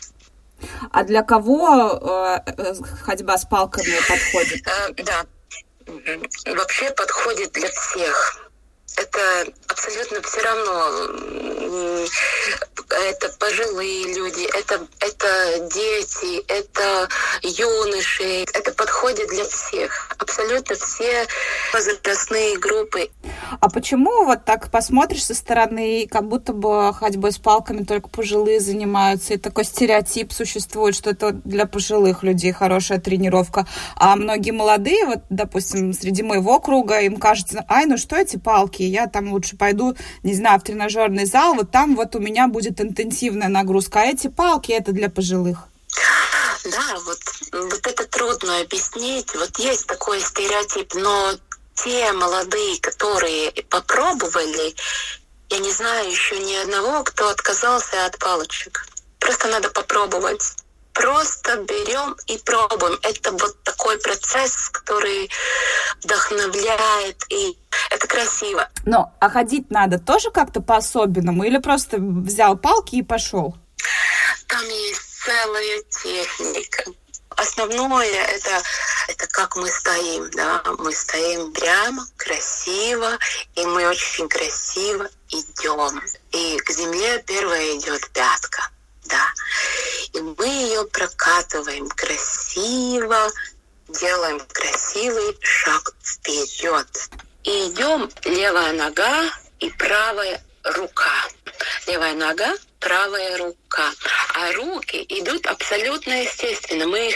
А 0.91 1.03
для 1.03 1.21
кого 1.21 2.41
э, 2.57 2.73
ходьба 3.05 3.37
с 3.37 3.45
палками 3.45 3.99
подходит? 4.07 4.67
Э, 4.67 4.93
да, 5.03 5.25
вообще 6.45 6.89
подходит 6.91 7.51
для 7.53 7.69
всех. 7.69 8.49
Это 8.97 9.47
абсолютно 9.67 10.21
все 10.21 10.41
равно. 10.41 12.07
Это 12.89 13.29
пожилые 13.37 14.13
люди, 14.15 14.47
это, 14.57 14.85
это 14.99 15.69
дети, 15.73 16.43
это 16.47 17.07
юноши. 17.43 18.45
Это 18.53 18.71
подходит 18.73 19.29
для 19.29 19.43
всех. 19.45 20.09
Абсолютно 20.17 20.75
все 20.75 21.25
возрастные 21.71 22.57
группы. 22.57 23.09
А 23.59 23.69
почему 23.69 24.25
вот 24.25 24.45
так 24.45 24.71
посмотришь 24.71 25.25
со 25.25 25.35
стороны, 25.35 26.07
как 26.09 26.27
будто 26.27 26.53
бы 26.53 26.93
ходьбой 26.93 27.31
с 27.31 27.37
палками 27.37 27.83
только 27.83 28.09
пожилые 28.09 28.59
занимаются, 28.59 29.33
и 29.33 29.37
такой 29.37 29.65
стереотип 29.65 30.31
существует, 30.31 30.95
что 30.95 31.11
это 31.11 31.31
для 31.31 31.65
пожилых 31.65 32.23
людей 32.23 32.51
хорошая 32.51 32.99
тренировка, 32.99 33.67
а 33.95 34.15
многие 34.15 34.51
молодые, 34.51 35.05
вот, 35.05 35.19
допустим, 35.29 35.93
среди 35.93 36.23
моего 36.23 36.59
круга, 36.59 36.99
им 36.99 37.17
кажется, 37.17 37.65
ай, 37.69 37.85
ну 37.85 37.97
что 37.97 38.15
эти 38.15 38.37
палки, 38.37 38.83
я 38.83 39.07
там 39.07 39.31
лучше 39.31 39.57
пойду, 39.57 39.95
не 40.23 40.33
знаю, 40.33 40.59
в 40.59 40.63
тренажерный 40.63 41.25
зал, 41.25 41.55
вот 41.55 41.71
там 41.71 41.95
вот 41.95 42.15
у 42.15 42.19
меня 42.19 42.47
будет 42.47 42.78
интенсивная 42.81 43.47
нагрузка, 43.47 44.01
а 44.01 44.05
эти 44.05 44.27
палки 44.27 44.71
это 44.71 44.91
для 44.91 45.09
пожилых. 45.09 45.59
Да, 46.65 46.97
вот, 47.05 47.19
вот 47.51 47.87
это 47.87 48.05
трудно 48.05 48.59
объяснить. 48.59 49.33
Вот 49.35 49.57
есть 49.59 49.87
такой 49.87 50.19
стереотип, 50.19 50.93
но 50.95 51.33
те 51.75 52.11
молодые, 52.11 52.79
которые 52.81 53.51
попробовали, 53.69 54.75
я 55.49 55.59
не 55.59 55.71
знаю 55.71 56.09
еще 56.09 56.37
ни 56.39 56.55
одного, 56.55 57.03
кто 57.03 57.29
отказался 57.29 58.05
от 58.05 58.17
палочек. 58.19 58.85
Просто 59.19 59.47
надо 59.47 59.69
попробовать. 59.69 60.55
Просто 60.99 61.57
берем 61.63 62.15
и 62.27 62.37
пробуем. 62.39 62.99
Это 63.03 63.31
вот 63.31 63.63
такой 63.63 63.97
процесс, 63.99 64.69
который 64.69 65.29
вдохновляет, 66.03 67.23
и 67.29 67.57
это 67.89 68.05
красиво. 68.05 68.67
Но 68.85 69.13
а 69.21 69.29
ходить 69.29 69.71
надо 69.71 69.97
тоже 69.97 70.29
как-то 70.29 70.61
по-особенному 70.61 71.43
или 71.43 71.57
просто 71.57 71.97
взял 71.99 72.57
палки 72.57 72.95
и 72.95 73.03
пошел? 73.03 73.55
Там 74.47 74.65
есть 74.65 75.23
целая 75.23 75.81
техника 76.03 76.83
основное 77.39 78.25
это, 78.25 78.61
это 79.07 79.27
как 79.27 79.55
мы 79.55 79.69
стоим, 79.69 80.29
да, 80.31 80.61
мы 80.77 80.93
стоим 80.93 81.53
прямо, 81.53 82.05
красиво, 82.17 83.17
и 83.55 83.65
мы 83.65 83.87
очень 83.87 84.27
красиво 84.27 85.07
идем. 85.29 86.01
И 86.31 86.57
к 86.57 86.71
земле 86.71 87.23
первая 87.25 87.77
идет 87.77 88.09
пятка, 88.11 88.69
ее 90.79 90.87
прокатываем 90.87 91.87
красиво, 91.89 93.31
делаем 93.87 94.39
красивый 94.51 95.37
шаг 95.41 95.93
вперед. 96.03 96.87
И 97.43 97.49
идем 97.69 98.09
левая 98.25 98.73
нога 98.73 99.29
и 99.59 99.69
правая 99.71 100.41
рука. 100.63 101.27
Левая 101.87 102.13
нога, 102.13 102.53
правая 102.79 103.37
рука. 103.37 103.91
А 104.35 104.51
руки 104.53 105.05
идут 105.09 105.45
абсолютно 105.47 106.23
естественно. 106.23 106.87
Мы 106.87 107.09
их 107.09 107.15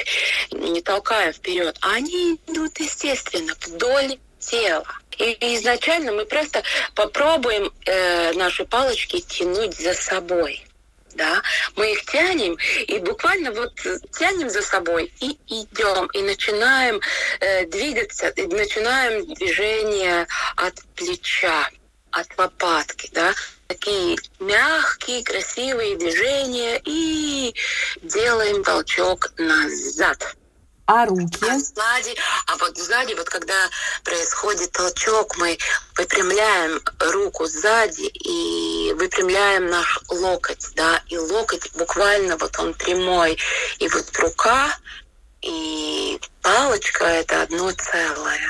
не 0.52 0.82
толкаем 0.82 1.34
вперед, 1.34 1.78
они 1.82 2.39
идут 2.47 2.80
естественно 2.80 3.54
вдоль 3.62 4.17
тела. 4.39 4.88
И 5.17 5.56
изначально 5.58 6.12
мы 6.12 6.26
просто 6.26 6.63
попробуем 6.95 7.71
э, 7.86 8.34
наши 8.34 8.65
палочки 8.65 9.19
тянуть 9.19 9.78
за 9.78 9.93
собой. 9.93 10.65
Да, 11.15 11.41
мы 11.76 11.91
их 11.91 12.06
тянем 12.06 12.58
и 12.88 12.97
буквально 12.99 13.52
вот 13.52 13.73
тянем 14.17 14.49
за 14.49 14.62
собой 14.62 15.13
и 15.19 15.38
идем 15.47 16.08
и 16.08 16.21
начинаем 16.21 16.99
э, 17.39 17.65
двигаться, 17.67 18.30
и 18.30 18.47
начинаем 18.47 19.26
движение 19.36 20.28
от 20.56 20.76
плеча 20.95 21.69
от 22.12 22.28
лопатки, 22.38 23.10
да, 23.12 23.34
такие 23.67 24.17
мягкие, 24.39 25.23
красивые 25.23 25.97
движения 25.97 26.80
и 26.86 27.56
делаем 28.04 28.63
толчок 28.63 29.34
назад. 29.38 30.36
А 30.86 31.06
руки? 31.06 31.39
А 31.41 31.58
сзади, 31.60 32.15
а 32.48 32.58
вот 32.58 32.78
сзади, 32.78 33.13
вот 33.13 33.30
когда 33.30 33.56
происходит 34.04 34.72
толчок, 34.74 35.38
мы 35.38 35.58
выпрямляем 35.96 36.82
руку 37.00 37.46
сзади 37.46 38.02
и 38.02 38.93
выпрямляем 38.93 39.67
наш 39.67 40.00
локоть, 40.10 40.67
да, 40.76 41.02
и 41.08 41.17
локоть 41.17 41.72
буквально 41.76 42.36
вот 42.38 42.60
он 42.60 42.74
прямой, 42.74 43.38
и 43.80 43.88
вот 43.88 44.06
рука 44.19 44.78
и 45.41 46.19
палочка 46.41 47.06
это 47.06 47.43
одно 47.43 47.72
целое. 47.72 48.41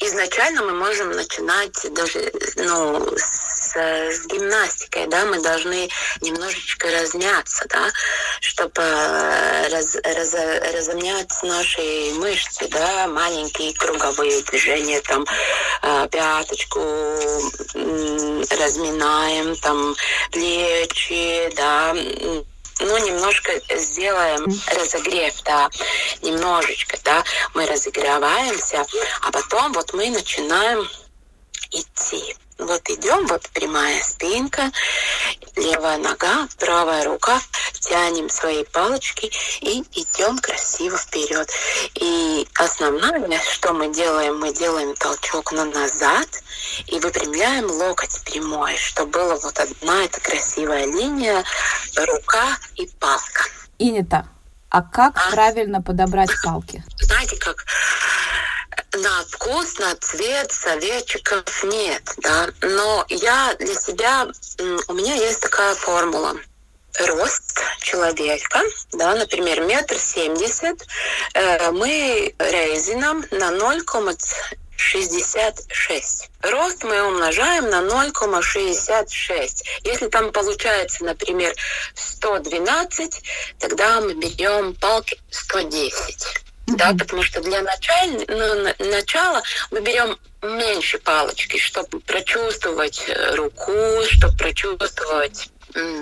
Изначально 0.00 0.62
мы 0.64 0.72
можем 0.72 1.12
начинать 1.12 1.86
даже 1.94 2.32
ну, 2.56 3.16
с, 3.16 3.47
с 3.74 4.26
гимнастикой, 4.26 5.06
да, 5.06 5.24
мы 5.24 5.40
должны 5.40 5.88
немножечко 6.20 6.90
размяться, 6.90 7.66
да, 7.68 7.90
чтобы 8.40 8.82
раз, 9.70 9.96
раз, 10.02 10.34
разомнять 10.74 11.32
наши 11.42 12.12
мышцы, 12.14 12.68
да, 12.68 13.06
маленькие 13.08 13.74
круговые 13.74 14.42
движения, 14.42 15.00
там, 15.02 15.24
э, 15.82 16.08
пяточку 16.10 16.80
разминаем, 18.58 19.56
там, 19.56 19.94
плечи, 20.32 21.52
да, 21.56 21.94
ну, 22.80 22.98
немножко 22.98 23.52
сделаем 23.76 24.46
разогрев, 24.66 25.34
да, 25.44 25.68
немножечко, 26.22 26.96
да, 27.04 27.24
мы 27.54 27.66
разогреваемся, 27.66 28.86
а 29.22 29.30
потом 29.32 29.72
вот 29.72 29.92
мы 29.94 30.10
начинаем 30.10 30.88
идти. 31.70 32.36
Вот 32.58 32.90
идем, 32.90 33.26
вот 33.28 33.48
прямая 33.50 34.02
спинка, 34.02 34.72
левая 35.54 35.98
нога, 35.98 36.48
правая 36.58 37.04
рука, 37.04 37.40
тянем 37.80 38.28
свои 38.28 38.64
палочки 38.64 39.30
и 39.60 39.80
идем 39.92 40.38
красиво 40.38 40.98
вперед. 40.98 41.48
И 41.94 42.48
основное, 42.58 43.40
что 43.52 43.72
мы 43.72 43.92
делаем, 43.94 44.40
мы 44.40 44.52
делаем 44.52 44.94
толчок 44.96 45.52
на 45.52 45.66
назад 45.66 46.28
и 46.88 46.98
выпрямляем 46.98 47.70
локоть 47.70 48.24
прямой, 48.24 48.76
чтобы 48.76 49.12
была 49.12 49.36
вот 49.36 49.58
одна 49.58 50.04
эта 50.04 50.20
красивая 50.20 50.84
линия, 50.86 51.44
рука 51.96 52.58
и 52.74 52.86
палка. 52.98 53.44
Инита, 53.78 54.28
а 54.68 54.82
как 54.82 55.16
а? 55.16 55.30
правильно 55.30 55.80
подобрать 55.80 56.30
палки? 56.44 56.82
Знаете, 56.98 57.36
как 57.36 57.64
на 58.96 59.24
вкус, 59.28 59.78
на 59.78 59.94
цвет 59.96 60.52
советчиков 60.52 61.64
нет, 61.64 62.02
да. 62.18 62.48
Но 62.62 63.04
я 63.08 63.54
для 63.58 63.74
себя, 63.74 64.28
у 64.88 64.94
меня 64.94 65.14
есть 65.14 65.40
такая 65.40 65.74
формула. 65.74 66.36
Рост 66.98 67.60
человека, 67.80 68.62
да, 68.92 69.14
например, 69.14 69.60
метр 69.60 69.96
семьдесят, 69.96 70.84
э, 71.34 71.70
мы 71.70 72.34
резином 72.38 73.24
на 73.30 73.52
0,66. 73.52 76.30
Рост 76.42 76.82
мы 76.82 77.00
умножаем 77.02 77.70
на 77.70 77.82
0,66. 77.82 79.62
Если 79.84 80.08
там 80.08 80.32
получается, 80.32 81.04
например, 81.04 81.54
112, 81.94 83.22
тогда 83.60 84.00
мы 84.00 84.14
берем 84.14 84.74
палки 84.74 85.20
110. 85.30 86.47
Да, 86.76 86.94
потому 86.98 87.22
что 87.22 87.40
для 87.40 87.62
начала, 87.62 88.24
ну, 88.28 88.90
начала 88.90 89.42
мы 89.70 89.80
берем 89.80 90.18
меньше 90.42 90.98
палочки, 90.98 91.56
чтобы 91.58 92.00
прочувствовать 92.00 93.04
э, 93.08 93.34
руку, 93.34 93.72
чтобы 94.10 94.36
прочувствовать 94.36 95.50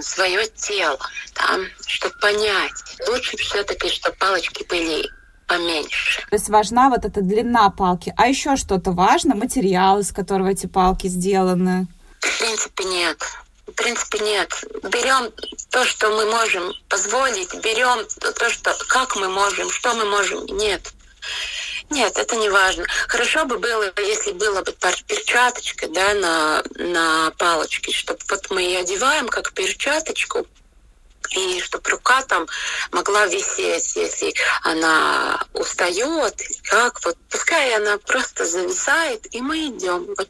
свое 0.00 0.46
тело, 0.46 0.98
да, 1.34 1.58
чтобы 1.86 2.14
понять. 2.20 2.72
Лучше 3.08 3.36
все-таки, 3.36 3.88
чтобы 3.88 4.16
палочки 4.16 4.64
были 4.68 5.08
поменьше. 5.46 6.22
То 6.28 6.36
есть 6.36 6.48
важна 6.48 6.88
вот 6.88 7.04
эта 7.04 7.20
длина 7.20 7.70
палки. 7.70 8.12
А 8.16 8.26
еще 8.26 8.56
что-то 8.56 8.92
важно? 8.92 9.34
Материал, 9.34 10.00
из 10.00 10.12
которого 10.12 10.48
эти 10.48 10.66
палки 10.66 11.06
сделаны? 11.08 11.86
В 12.20 12.38
принципе, 12.38 12.84
нет. 12.84 13.18
В 13.66 13.72
принципе, 13.72 14.18
нет. 14.20 14.52
Берем 14.84 15.32
то, 15.70 15.84
что 15.84 16.10
мы 16.10 16.26
можем 16.26 16.72
позволить, 16.88 17.52
берем 17.54 18.06
то, 18.20 18.50
что 18.50 18.76
как 18.88 19.16
мы 19.16 19.28
можем, 19.28 19.70
что 19.70 19.94
мы 19.94 20.04
можем. 20.04 20.46
Нет. 20.46 20.92
Нет, 21.90 22.16
это 22.18 22.36
не 22.36 22.48
важно. 22.48 22.84
Хорошо 23.08 23.44
бы 23.44 23.58
было, 23.58 23.92
если 23.98 24.32
было 24.32 24.62
бы 24.62 24.72
перчаточка, 24.72 25.88
да, 25.88 26.14
на, 26.14 26.62
на 26.76 27.30
палочке, 27.38 27.92
чтобы 27.92 28.18
вот 28.28 28.50
мы 28.50 28.62
ее 28.62 28.80
одеваем 28.80 29.28
как 29.28 29.52
перчаточку, 29.52 30.46
и 31.30 31.60
чтобы 31.60 31.90
рука 31.90 32.22
там 32.22 32.46
могла 32.92 33.26
висеть, 33.26 33.96
если 33.96 34.34
она 34.62 35.44
устает, 35.52 36.40
как 36.64 37.04
вот, 37.04 37.16
пускай 37.30 37.74
она 37.74 37.98
просто 37.98 38.44
зависает, 38.44 39.34
и 39.34 39.40
мы 39.40 39.68
идем. 39.68 40.06
Вот 40.16 40.28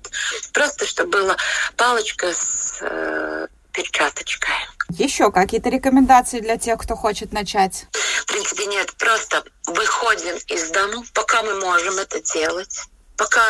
просто, 0.53 0.87
чтобы 0.87 1.21
была 1.21 1.37
палочка 1.77 2.33
с 2.33 2.66
э, 2.81 3.47
перчаточкой. 3.73 4.55
Еще 4.91 5.31
какие-то 5.31 5.69
рекомендации 5.69 6.41
для 6.41 6.57
тех, 6.57 6.81
кто 6.81 6.97
хочет 6.97 7.33
начать? 7.33 7.87
В 7.93 8.27
принципе, 8.27 8.67
нет. 8.67 8.93
Просто 8.97 9.45
выходим 9.67 10.37
из 10.49 10.71
дома, 10.71 11.03
пока 11.13 11.43
мы 11.43 11.61
можем 11.61 11.99
это 11.99 12.21
делать 12.21 12.81
пока 13.17 13.43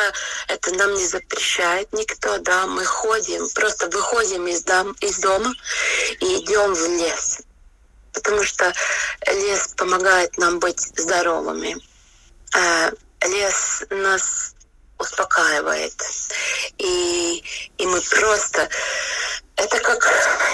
это 0.49 0.73
нам 0.75 0.95
не 0.95 1.07
запрещает 1.07 1.93
никто, 1.93 2.39
да, 2.39 2.67
мы 2.67 2.85
ходим, 2.85 3.49
просто 3.55 3.89
выходим 3.89 4.47
из, 4.47 4.63
дом, 4.63 4.93
из 5.01 5.19
дома 5.19 5.53
и 6.21 6.25
идем 6.41 6.73
в 6.73 6.87
лес. 6.99 7.41
Потому 8.13 8.43
что 8.45 8.73
лес 9.27 9.75
помогает 9.77 10.39
нам 10.39 10.59
быть 10.59 10.81
здоровыми. 10.97 11.77
А 12.55 12.91
лес 13.27 13.85
нас 13.91 14.55
успокаивает. 14.99 15.95
И, 16.79 17.45
и 17.79 17.87
мы 17.87 18.01
просто... 18.01 18.69
Это 19.57 19.79
как, 19.81 20.07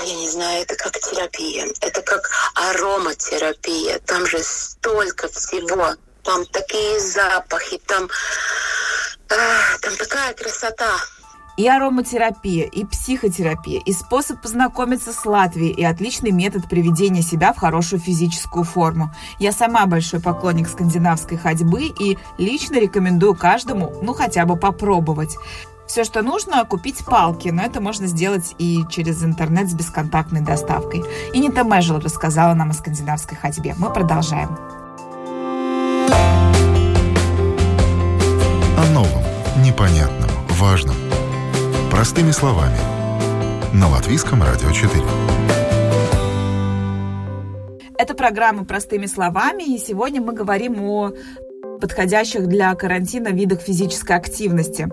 я 0.04 0.14
не 0.14 0.28
знаю, 0.30 0.62
это 0.62 0.76
как 0.76 0.98
терапия. 1.00 1.66
Это 1.80 2.02
как 2.02 2.30
ароматерапия. 2.54 3.98
Там 4.00 4.26
же 4.26 4.42
столько 4.42 5.28
всего. 5.28 5.96
Там 6.22 6.46
такие 6.46 7.00
запахи, 7.00 7.78
там 7.86 8.08
там 9.80 9.96
такая 9.96 10.34
красота. 10.34 11.00
И 11.56 11.68
ароматерапия, 11.68 12.64
и 12.64 12.84
психотерапия, 12.84 13.80
и 13.80 13.92
способ 13.92 14.40
познакомиться 14.40 15.12
с 15.12 15.26
Латвией, 15.26 15.72
и 15.72 15.84
отличный 15.84 16.30
метод 16.30 16.66
приведения 16.68 17.22
себя 17.22 17.52
в 17.52 17.58
хорошую 17.58 18.00
физическую 18.00 18.64
форму. 18.64 19.12
Я 19.38 19.52
сама 19.52 19.84
большой 19.86 20.20
поклонник 20.20 20.68
скандинавской 20.68 21.36
ходьбы 21.36 21.82
и 21.84 22.16
лично 22.38 22.76
рекомендую 22.76 23.34
каждому, 23.34 23.92
ну, 24.02 24.14
хотя 24.14 24.46
бы 24.46 24.56
попробовать. 24.56 25.36
Все, 25.86 26.04
что 26.04 26.22
нужно, 26.22 26.64
купить 26.64 27.04
палки, 27.04 27.50
но 27.50 27.62
это 27.62 27.82
можно 27.82 28.06
сделать 28.06 28.54
и 28.56 28.80
через 28.88 29.22
интернет 29.22 29.68
с 29.68 29.74
бесконтактной 29.74 30.40
доставкой. 30.40 31.04
И 31.34 31.38
Нита 31.38 31.64
Мэжел 31.64 31.98
рассказала 31.98 32.54
нам 32.54 32.70
о 32.70 32.72
скандинавской 32.72 33.36
ходьбе. 33.36 33.74
Мы 33.76 33.92
продолжаем. 33.92 34.56
О 38.78 38.86
новом, 38.94 39.22
непонятном, 39.62 40.30
важном. 40.52 41.11
Простыми 41.92 42.30
словами. 42.30 42.78
На 43.74 43.86
Латвийском 43.86 44.42
радио 44.42 44.70
4. 44.72 44.90
Это 47.98 48.14
программа 48.14 48.64
«Простыми 48.64 49.04
словами», 49.04 49.74
и 49.74 49.78
сегодня 49.78 50.22
мы 50.22 50.32
говорим 50.32 50.82
о 50.82 51.12
подходящих 51.82 52.46
для 52.46 52.72
карантина 52.76 53.28
видах 53.28 53.60
физической 53.60 54.16
активности. 54.16 54.88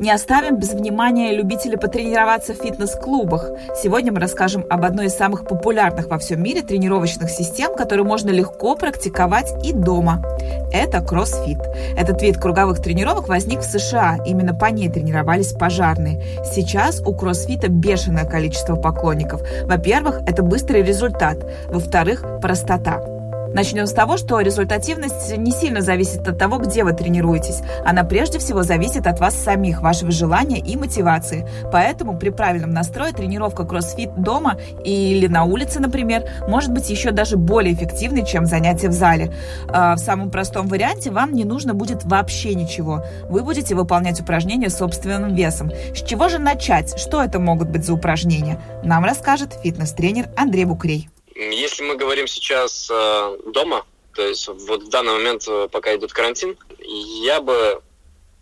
Не 0.00 0.10
оставим 0.10 0.56
без 0.56 0.72
внимания 0.72 1.36
любителей 1.36 1.76
потренироваться 1.76 2.54
в 2.54 2.56
фитнес-клубах. 2.56 3.50
Сегодня 3.82 4.10
мы 4.10 4.20
расскажем 4.20 4.64
об 4.70 4.84
одной 4.86 5.06
из 5.06 5.14
самых 5.14 5.46
популярных 5.46 6.06
во 6.08 6.18
всем 6.18 6.42
мире 6.42 6.62
тренировочных 6.62 7.28
систем, 7.28 7.76
которую 7.76 8.06
можно 8.06 8.30
легко 8.30 8.74
практиковать 8.74 9.52
и 9.62 9.74
дома. 9.74 10.24
Это 10.72 11.02
кроссфит. 11.02 11.58
Этот 11.96 12.22
вид 12.22 12.38
круговых 12.38 12.80
тренировок 12.80 13.28
возник 13.28 13.60
в 13.60 13.64
США. 13.64 14.18
Именно 14.24 14.54
по 14.54 14.66
ней 14.66 14.88
тренировались 14.88 15.52
пожарные. 15.52 16.22
Сейчас 16.54 17.00
у 17.00 17.14
кроссфита 17.14 17.68
бешеное 17.68 18.24
количество 18.24 18.76
поклонников. 18.76 19.42
Во-первых, 19.64 20.22
это 20.26 20.42
быстрый 20.42 20.82
результат. 20.82 21.36
Во-вторых, 21.68 22.24
простота. 22.40 23.13
Начнем 23.54 23.86
с 23.86 23.92
того, 23.92 24.16
что 24.16 24.40
результативность 24.40 25.36
не 25.36 25.52
сильно 25.52 25.80
зависит 25.80 26.26
от 26.26 26.36
того, 26.36 26.58
где 26.58 26.82
вы 26.82 26.92
тренируетесь. 26.92 27.60
Она 27.86 28.02
прежде 28.02 28.40
всего 28.40 28.64
зависит 28.64 29.06
от 29.06 29.20
вас 29.20 29.36
самих, 29.36 29.80
вашего 29.80 30.10
желания 30.10 30.58
и 30.58 30.76
мотивации. 30.76 31.48
Поэтому 31.70 32.18
при 32.18 32.30
правильном 32.30 32.72
настрое 32.72 33.12
тренировка 33.12 33.64
кроссфит 33.64 34.12
дома 34.16 34.58
или 34.84 35.28
на 35.28 35.44
улице, 35.44 35.78
например, 35.78 36.24
может 36.48 36.72
быть 36.72 36.90
еще 36.90 37.12
даже 37.12 37.36
более 37.36 37.74
эффективной, 37.74 38.26
чем 38.26 38.44
занятие 38.44 38.88
в 38.88 38.92
зале. 38.92 39.32
А 39.68 39.94
в 39.94 39.98
самом 39.98 40.32
простом 40.32 40.66
варианте 40.66 41.12
вам 41.12 41.32
не 41.32 41.44
нужно 41.44 41.74
будет 41.74 42.04
вообще 42.04 42.56
ничего. 42.56 43.04
Вы 43.28 43.44
будете 43.44 43.76
выполнять 43.76 44.20
упражнения 44.20 44.68
собственным 44.68 45.32
весом. 45.32 45.70
С 45.94 46.02
чего 46.02 46.28
же 46.28 46.40
начать? 46.40 46.98
Что 46.98 47.22
это 47.22 47.38
могут 47.38 47.68
быть 47.68 47.84
за 47.84 47.94
упражнения? 47.94 48.58
Нам 48.82 49.04
расскажет 49.04 49.52
фитнес-тренер 49.62 50.26
Андрей 50.36 50.64
Букрей. 50.64 51.08
Если 51.34 51.82
мы 51.82 51.96
говорим 51.96 52.26
сейчас 52.26 52.88
э, 52.90 53.38
дома, 53.46 53.84
то 54.14 54.22
есть 54.22 54.46
вот 54.46 54.84
в 54.84 54.88
данный 54.88 55.14
момент, 55.14 55.44
э, 55.48 55.68
пока 55.70 55.94
идет 55.96 56.12
карантин, 56.12 56.56
я 56.78 57.40
бы, 57.40 57.82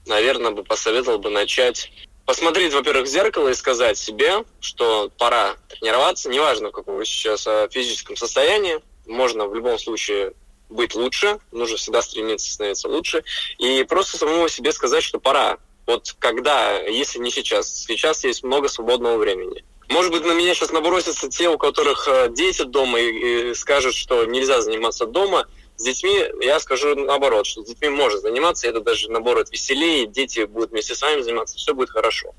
наверное, 0.07 0.51
бы 0.51 0.63
посоветовал 0.63 1.19
бы 1.19 1.31
начать 1.31 1.91
посмотреть, 2.27 2.75
во-первых, 2.75 3.07
в 3.07 3.11
зеркало 3.11 3.49
и 3.49 3.55
сказать 3.55 3.99
себе, 3.99 4.45
что 4.61 5.11
пора 5.19 5.57
тренироваться, 5.69 6.29
неважно, 6.29 6.69
в 6.69 6.73
каком 6.73 6.97
вы 6.97 7.05
сейчас 7.07 7.47
э, 7.47 7.69
физическом 7.71 8.17
состоянии, 8.17 8.81
можно 9.07 9.47
в 9.47 9.55
любом 9.55 9.79
случае 9.79 10.35
быть 10.69 10.95
лучше, 10.95 11.39
нужно 11.51 11.77
всегда 11.77 12.03
стремиться 12.03 12.53
становиться 12.53 12.89
лучше, 12.89 13.25
и 13.59 13.85
просто 13.85 14.19
самому 14.19 14.49
себе 14.49 14.73
сказать, 14.73 15.03
что 15.03 15.19
пора. 15.19 15.59
Вот 15.87 16.15
когда, 16.19 16.79
если 16.81 17.19
не 17.19 17.31
сейчас, 17.31 17.85
сейчас 17.85 18.25
есть 18.25 18.45
много 18.45 18.69
свободного 18.69 19.17
времени. 19.17 19.65
Может 19.89 20.13
быть, 20.13 20.25
на 20.25 20.33
меня 20.33 20.55
сейчас 20.55 20.73
набросятся 20.73 21.29
те, 21.29 21.49
у 21.49 21.59
которых 21.59 22.09
э, 22.09 22.29
дети 22.31 22.63
дома, 22.63 23.01
и, 23.01 23.51
и 23.51 23.55
скажут, 23.55 23.95
что 23.95 24.25
нельзя 24.25 24.61
заниматься 24.61 25.07
дома. 25.07 25.47
С 25.77 25.85
детьми 25.85 26.25
я 26.41 26.61
скажу 26.61 26.95
наоборот, 26.95 27.47
что 27.47 27.63
с 27.63 27.67
детьми 27.67 27.89
можно 27.89 28.21
заниматься, 28.21 28.69
это 28.69 28.81
даже 28.81 29.11
наоборот 29.11 29.51
веселее, 29.51 30.07
дети 30.07 30.45
будут 30.45 30.71
вместе 30.71 30.95
с 30.95 31.03
вами 31.03 31.23
заниматься, 31.23 31.57
все 31.57 31.75
будет 31.75 31.91
хорошо. 31.91 32.35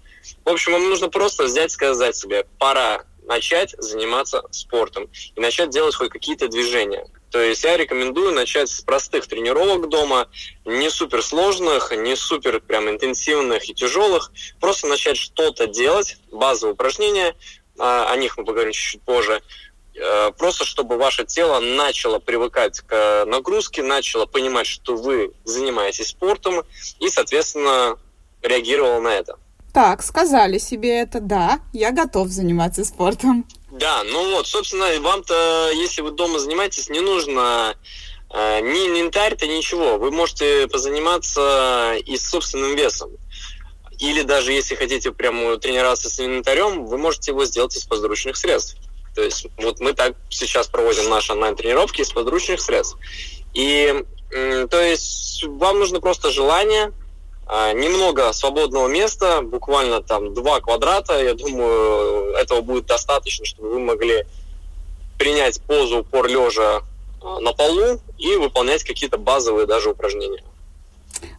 В 0.45 0.49
общем, 0.49 0.73
вам 0.73 0.89
нужно 0.89 1.09
просто 1.09 1.43
взять, 1.43 1.71
сказать 1.71 2.15
себе, 2.15 2.45
пора 2.57 3.03
начать 3.25 3.75
заниматься 3.77 4.43
спортом 4.51 5.09
и 5.35 5.39
начать 5.39 5.69
делать 5.69 5.95
хоть 5.95 6.09
какие-то 6.09 6.47
движения. 6.47 7.07
То 7.33 7.41
есть 7.41 7.63
я 7.63 7.77
рекомендую 7.77 8.31
начать 8.31 8.69
с 8.69 8.81
простых 8.81 9.25
тренировок 9.25 9.89
дома, 9.89 10.27
не 10.65 10.91
супер 10.91 11.23
сложных, 11.23 11.91
не 11.91 12.15
супер 12.15 12.59
прям 12.59 12.87
интенсивных 12.87 13.67
и 13.67 13.73
тяжелых. 13.73 14.31
Просто 14.59 14.85
начать 14.85 15.17
что-то 15.17 15.65
делать, 15.65 16.17
базовые 16.31 16.73
упражнения, 16.73 17.33
а, 17.79 18.11
о 18.11 18.17
них 18.17 18.37
мы 18.37 18.45
поговорим 18.45 18.71
чуть-чуть 18.71 19.01
позже. 19.01 19.41
Э, 19.95 20.31
просто 20.37 20.63
чтобы 20.63 20.97
ваше 20.97 21.25
тело 21.25 21.59
начало 21.59 22.19
привыкать 22.19 22.81
к 22.81 23.25
нагрузке, 23.25 23.81
начало 23.81 24.27
понимать, 24.27 24.67
что 24.67 24.95
вы 24.95 25.33
занимаетесь 25.43 26.09
спортом 26.09 26.61
и, 26.99 27.09
соответственно, 27.09 27.97
реагировало 28.43 28.99
на 28.99 29.07
это. 29.07 29.39
Так, 29.73 30.03
сказали 30.03 30.59
себе 30.59 30.99
это, 30.99 31.19
да, 31.19 31.61
я 31.73 31.89
готов 31.89 32.27
заниматься 32.27 32.85
спортом. 32.85 33.47
Да, 33.73 34.03
ну 34.03 34.35
вот, 34.35 34.45
собственно, 34.45 34.85
вам-то, 34.99 35.71
если 35.73 36.01
вы 36.01 36.11
дома 36.11 36.37
занимаетесь, 36.37 36.89
не 36.89 36.99
нужно 36.99 37.75
э, 38.29 38.59
ни 38.59 38.87
инвентарь-то, 38.87 39.47
ничего. 39.47 39.97
Вы 39.97 40.11
можете 40.11 40.67
позаниматься 40.67 41.95
и 42.05 42.15
с 42.15 42.29
собственным 42.29 42.75
весом. 42.75 43.09
Или 43.97 44.21
даже 44.21 44.51
если 44.51 44.75
хотите 44.75 45.11
прямо 45.11 45.57
тренироваться 45.57 46.07
с 46.07 46.19
инвентарем, 46.19 46.85
вы 46.85 46.99
можете 46.99 47.31
его 47.31 47.45
сделать 47.45 47.75
из 47.75 47.85
подручных 47.85 48.37
средств. 48.37 48.77
То 49.15 49.23
есть 49.23 49.47
вот 49.57 49.79
мы 49.79 49.93
так 49.93 50.13
сейчас 50.29 50.67
проводим 50.67 51.09
наши 51.09 51.33
онлайн-тренировки 51.33 52.01
из 52.01 52.11
подручных 52.11 52.61
средств. 52.61 52.97
И 53.55 54.03
то 54.29 54.81
есть 54.81 55.45
вам 55.45 55.79
нужно 55.79 55.99
просто 55.99 56.29
желание, 56.29 56.91
немного 57.47 58.31
свободного 58.33 58.87
места, 58.87 59.41
буквально 59.41 60.01
там 60.01 60.33
два 60.33 60.59
квадрата. 60.61 61.21
Я 61.23 61.33
думаю, 61.33 62.33
этого 62.33 62.61
будет 62.61 62.85
достаточно, 62.85 63.45
чтобы 63.45 63.69
вы 63.69 63.79
могли 63.79 64.25
принять 65.17 65.61
позу 65.61 65.99
упор 65.99 66.27
лежа 66.27 66.81
на 67.21 67.53
полу 67.53 68.01
и 68.17 68.35
выполнять 68.35 68.83
какие-то 68.83 69.17
базовые 69.17 69.65
даже 69.65 69.91
упражнения. 69.91 70.43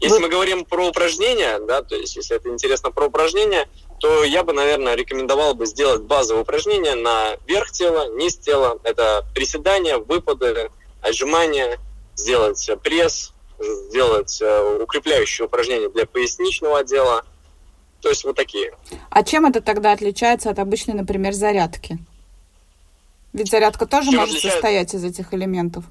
Если 0.00 0.18
мы 0.18 0.28
говорим 0.28 0.64
про 0.64 0.88
упражнения, 0.88 1.58
да, 1.58 1.82
то 1.82 1.94
есть 1.94 2.16
если 2.16 2.36
это 2.36 2.48
интересно 2.48 2.90
про 2.90 3.06
упражнения, 3.06 3.68
то 4.00 4.24
я 4.24 4.42
бы, 4.42 4.54
наверное, 4.54 4.94
рекомендовал 4.94 5.54
бы 5.54 5.66
сделать 5.66 6.02
базовые 6.02 6.42
упражнения 6.42 6.94
на 6.94 7.36
верх 7.46 7.70
тела, 7.70 8.08
низ 8.16 8.36
тела. 8.36 8.78
Это 8.82 9.26
приседания, 9.34 9.98
выпады, 9.98 10.70
отжимания, 11.02 11.78
сделать 12.16 12.70
пресс, 12.82 13.33
сделать 13.58 14.40
э, 14.40 14.78
укрепляющие 14.82 15.46
упражнения 15.46 15.88
для 15.88 16.06
поясничного 16.06 16.78
отдела. 16.78 17.24
То 18.00 18.10
есть 18.10 18.24
вот 18.24 18.36
такие. 18.36 18.74
А 19.10 19.22
чем 19.22 19.46
это 19.46 19.60
тогда 19.60 19.92
отличается 19.92 20.50
от 20.50 20.58
обычной, 20.58 20.94
например, 20.94 21.32
зарядки? 21.32 21.98
Ведь 23.32 23.50
зарядка 23.50 23.86
тоже 23.86 24.10
чем 24.10 24.20
может 24.20 24.36
отличает... 24.36 24.54
состоять 24.54 24.94
из 24.94 25.04
этих 25.04 25.32
элементов. 25.34 25.84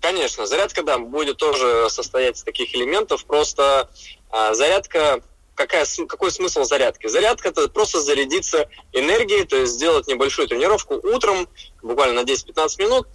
Конечно, 0.00 0.46
зарядка, 0.46 0.82
да, 0.82 0.98
будет 0.98 1.38
тоже 1.38 1.88
состоять 1.88 2.36
из 2.36 2.42
таких 2.42 2.74
элементов. 2.74 3.24
Просто 3.24 3.88
а, 4.30 4.52
зарядка 4.52 5.22
какая, 5.54 5.86
какой 6.06 6.30
смысл 6.30 6.64
зарядки? 6.64 7.06
Зарядка– 7.06 7.48
это 7.50 7.68
просто 7.68 8.00
зарядиться 8.00 8.68
энергией, 8.92 9.44
то 9.44 9.56
есть 9.56 9.74
сделать 9.74 10.06
небольшую 10.06 10.48
тренировку 10.48 10.94
утром, 10.94 11.48
буквально 11.82 12.22
на 12.22 12.26
10-15 12.26 12.82
минут, 12.82 13.06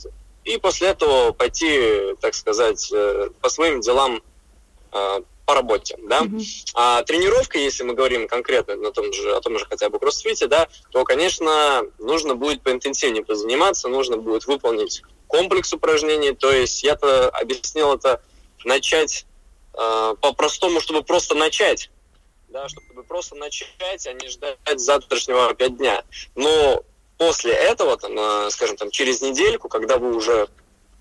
и 0.50 0.58
после 0.58 0.90
этого 0.90 1.32
пойти, 1.32 2.16
так 2.22 2.34
сказать, 2.34 2.92
э, 2.92 3.30
по 3.40 3.50
своим 3.50 3.82
делам 3.82 4.22
э, 4.92 5.22
по 5.46 5.54
работе, 5.54 5.96
да. 6.08 6.22
Mm-hmm. 6.22 6.72
А 6.74 7.04
тренировка, 7.04 7.60
если 7.60 7.84
мы 7.84 7.94
говорим 7.94 8.28
конкретно 8.28 8.76
на 8.76 8.92
том 8.92 9.14
же, 9.14 9.36
о 9.36 9.42
том 9.42 9.60
же 9.60 9.66
хотя 9.66 9.90
бы 9.90 10.00
кроссфите, 10.00 10.48
да, 10.48 10.68
то, 10.92 11.04
конечно, 11.04 11.84
нужно 12.00 12.36
будет 12.36 12.64
поинтенсивнее 12.64 13.24
позаниматься, 13.24 13.90
нужно 13.90 14.18
будет 14.18 14.48
выполнить 14.48 15.04
комплекс 15.28 15.72
упражнений. 15.72 16.34
То 16.34 16.52
есть 16.52 16.84
я-то 16.84 17.30
объяснил 17.30 17.94
это 17.94 18.22
начать 18.66 19.28
э, 19.76 20.16
по-простому, 20.20 20.82
чтобы 20.82 21.04
просто 21.04 21.36
начать. 21.36 21.92
Да, 22.48 22.68
чтобы 22.68 23.04
просто 23.04 23.36
начать, 23.36 24.08
а 24.08 24.14
не 24.14 24.28
ждать 24.28 24.58
завтрашнего 24.80 25.50
опять 25.50 25.78
дня. 25.78 26.04
Но 26.34 26.84
после 27.20 27.54
этого, 27.54 27.98
там, 27.98 28.18
э, 28.18 28.50
скажем, 28.50 28.78
там, 28.78 28.90
через 28.90 29.22
недельку, 29.22 29.70
когда 29.70 29.98
вы 29.98 30.16
уже 30.16 30.48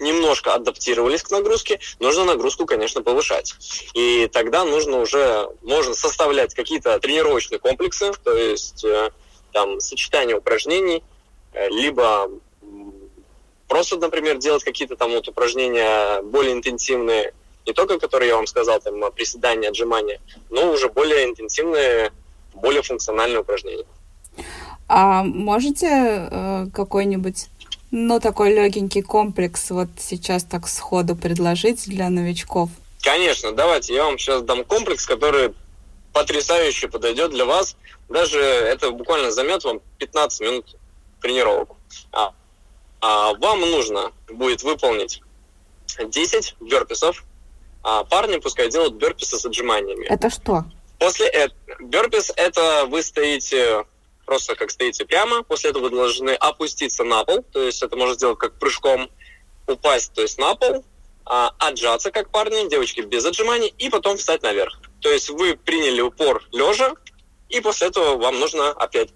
немножко 0.01 0.53
адаптировались 0.53 1.23
к 1.23 1.31
нагрузке, 1.31 1.81
нужно 2.01 2.25
нагрузку, 2.25 2.67
конечно, 2.67 3.03
повышать. 3.03 3.55
И 3.95 4.29
тогда 4.33 4.65
нужно 4.65 4.99
уже, 4.99 5.49
можно 5.63 5.95
составлять 5.95 6.55
какие-то 6.55 6.99
тренировочные 6.99 7.59
комплексы, 7.61 8.13
то 8.25 8.37
есть 8.37 8.85
э, 8.85 9.11
там 9.53 9.81
сочетание 9.81 10.37
упражнений, 10.37 11.03
э, 11.55 11.69
либо 11.71 12.29
Просто, 13.69 13.99
например, 13.99 14.39
делать 14.39 14.65
какие-то 14.65 14.97
там 14.97 15.11
вот 15.11 15.29
упражнения 15.29 16.23
более 16.23 16.55
интенсивные, 16.55 17.35
не 17.67 17.75
только 17.75 17.99
которые 17.99 18.29
я 18.29 18.37
вам 18.37 18.47
сказал, 18.47 18.81
там 18.81 19.13
приседания, 19.13 19.69
отжимания, 19.69 20.21
но 20.49 20.73
уже 20.73 20.89
более 20.89 21.27
интенсивные, 21.27 22.11
более 22.55 22.81
функциональные 22.81 23.41
упражнения. 23.41 23.85
А 24.89 25.23
можете 25.23 25.87
э, 25.87 26.67
какой-нибудь, 26.73 27.49
ну, 27.91 28.21
такой 28.21 28.55
легенький 28.55 29.03
комплекс 29.03 29.71
вот 29.71 29.89
сейчас 29.99 30.45
так 30.45 30.67
сходу 30.67 31.15
предложить 31.15 31.85
для 31.87 32.09
новичков? 32.09 32.71
Конечно, 33.03 33.53
давайте 33.53 33.95
я 33.95 34.05
вам 34.05 34.19
сейчас 34.19 34.43
дам 34.43 34.65
комплекс, 34.65 35.05
который 35.07 35.55
потрясающе 36.13 36.89
подойдет 36.89 37.31
для 37.31 37.45
вас. 37.45 37.77
Даже 38.09 38.41
это 38.41 38.91
буквально 38.91 39.31
займет 39.31 39.63
вам 39.65 39.81
15 39.99 40.41
минут 40.41 40.77
тренировок. 41.21 41.71
А, 42.13 42.33
а, 43.01 43.35
вам 43.35 43.61
нужно 43.61 44.13
будет 44.29 44.63
выполнить 44.63 45.23
10 46.03 46.57
бёрписов. 46.61 47.25
А 47.83 48.05
парни 48.05 48.39
пускай 48.39 48.71
делают 48.71 48.95
бёрписы 48.95 49.39
с 49.39 49.45
отжиманиями. 49.45 50.07
Это 50.07 50.31
что? 50.31 50.65
После 50.99 51.27
этого 51.27 51.59
бёрпис 51.81 52.33
это 52.37 52.87
вы 52.87 53.03
стоите 53.03 53.85
просто 54.29 54.57
как 54.57 54.71
стоите 54.71 55.07
прямо, 55.07 55.43
после 55.43 55.71
этого 55.71 55.85
вы 55.85 55.91
должны 55.91 56.33
опуститься 56.33 57.03
на 57.03 57.25
пол, 57.25 57.43
то 57.51 57.63
есть 57.63 57.83
это 57.83 57.97
можно 57.97 58.15
сделать 58.15 58.39
как 58.39 58.59
прыжком, 58.59 59.11
упасть, 59.67 60.13
то 60.13 60.21
есть 60.21 60.37
на 60.37 60.55
пол, 60.55 60.85
а, 61.25 61.55
отжаться 61.59 62.11
как 62.11 62.29
парни, 62.31 62.69
девочки 62.69 63.01
без 63.01 63.25
отжиманий, 63.25 63.73
и 63.79 63.89
потом 63.89 64.19
встать 64.19 64.43
наверх. 64.43 64.81
То 65.01 65.11
есть 65.11 65.31
вы 65.31 65.57
приняли 65.57 66.03
упор 66.03 66.47
лежа, 66.53 66.93
и 67.49 67.63
после 67.63 67.87
этого 67.87 68.19
вам 68.19 68.39
нужно 68.39 68.69
опять 68.69 69.09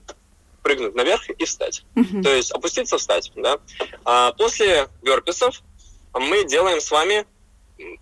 прыгнуть 0.63 0.95
наверх 0.95 1.29
и 1.29 1.45
встать. 1.45 1.85
Uh-huh. 1.95 2.23
То 2.23 2.35
есть 2.35 2.51
опуститься, 2.51 2.97
встать. 2.97 3.31
Да? 3.37 3.59
А 4.07 4.33
после 4.33 4.89
верписов 5.03 5.61
мы 6.15 6.45
делаем 6.45 6.81
с 6.81 6.91
вами 6.91 7.27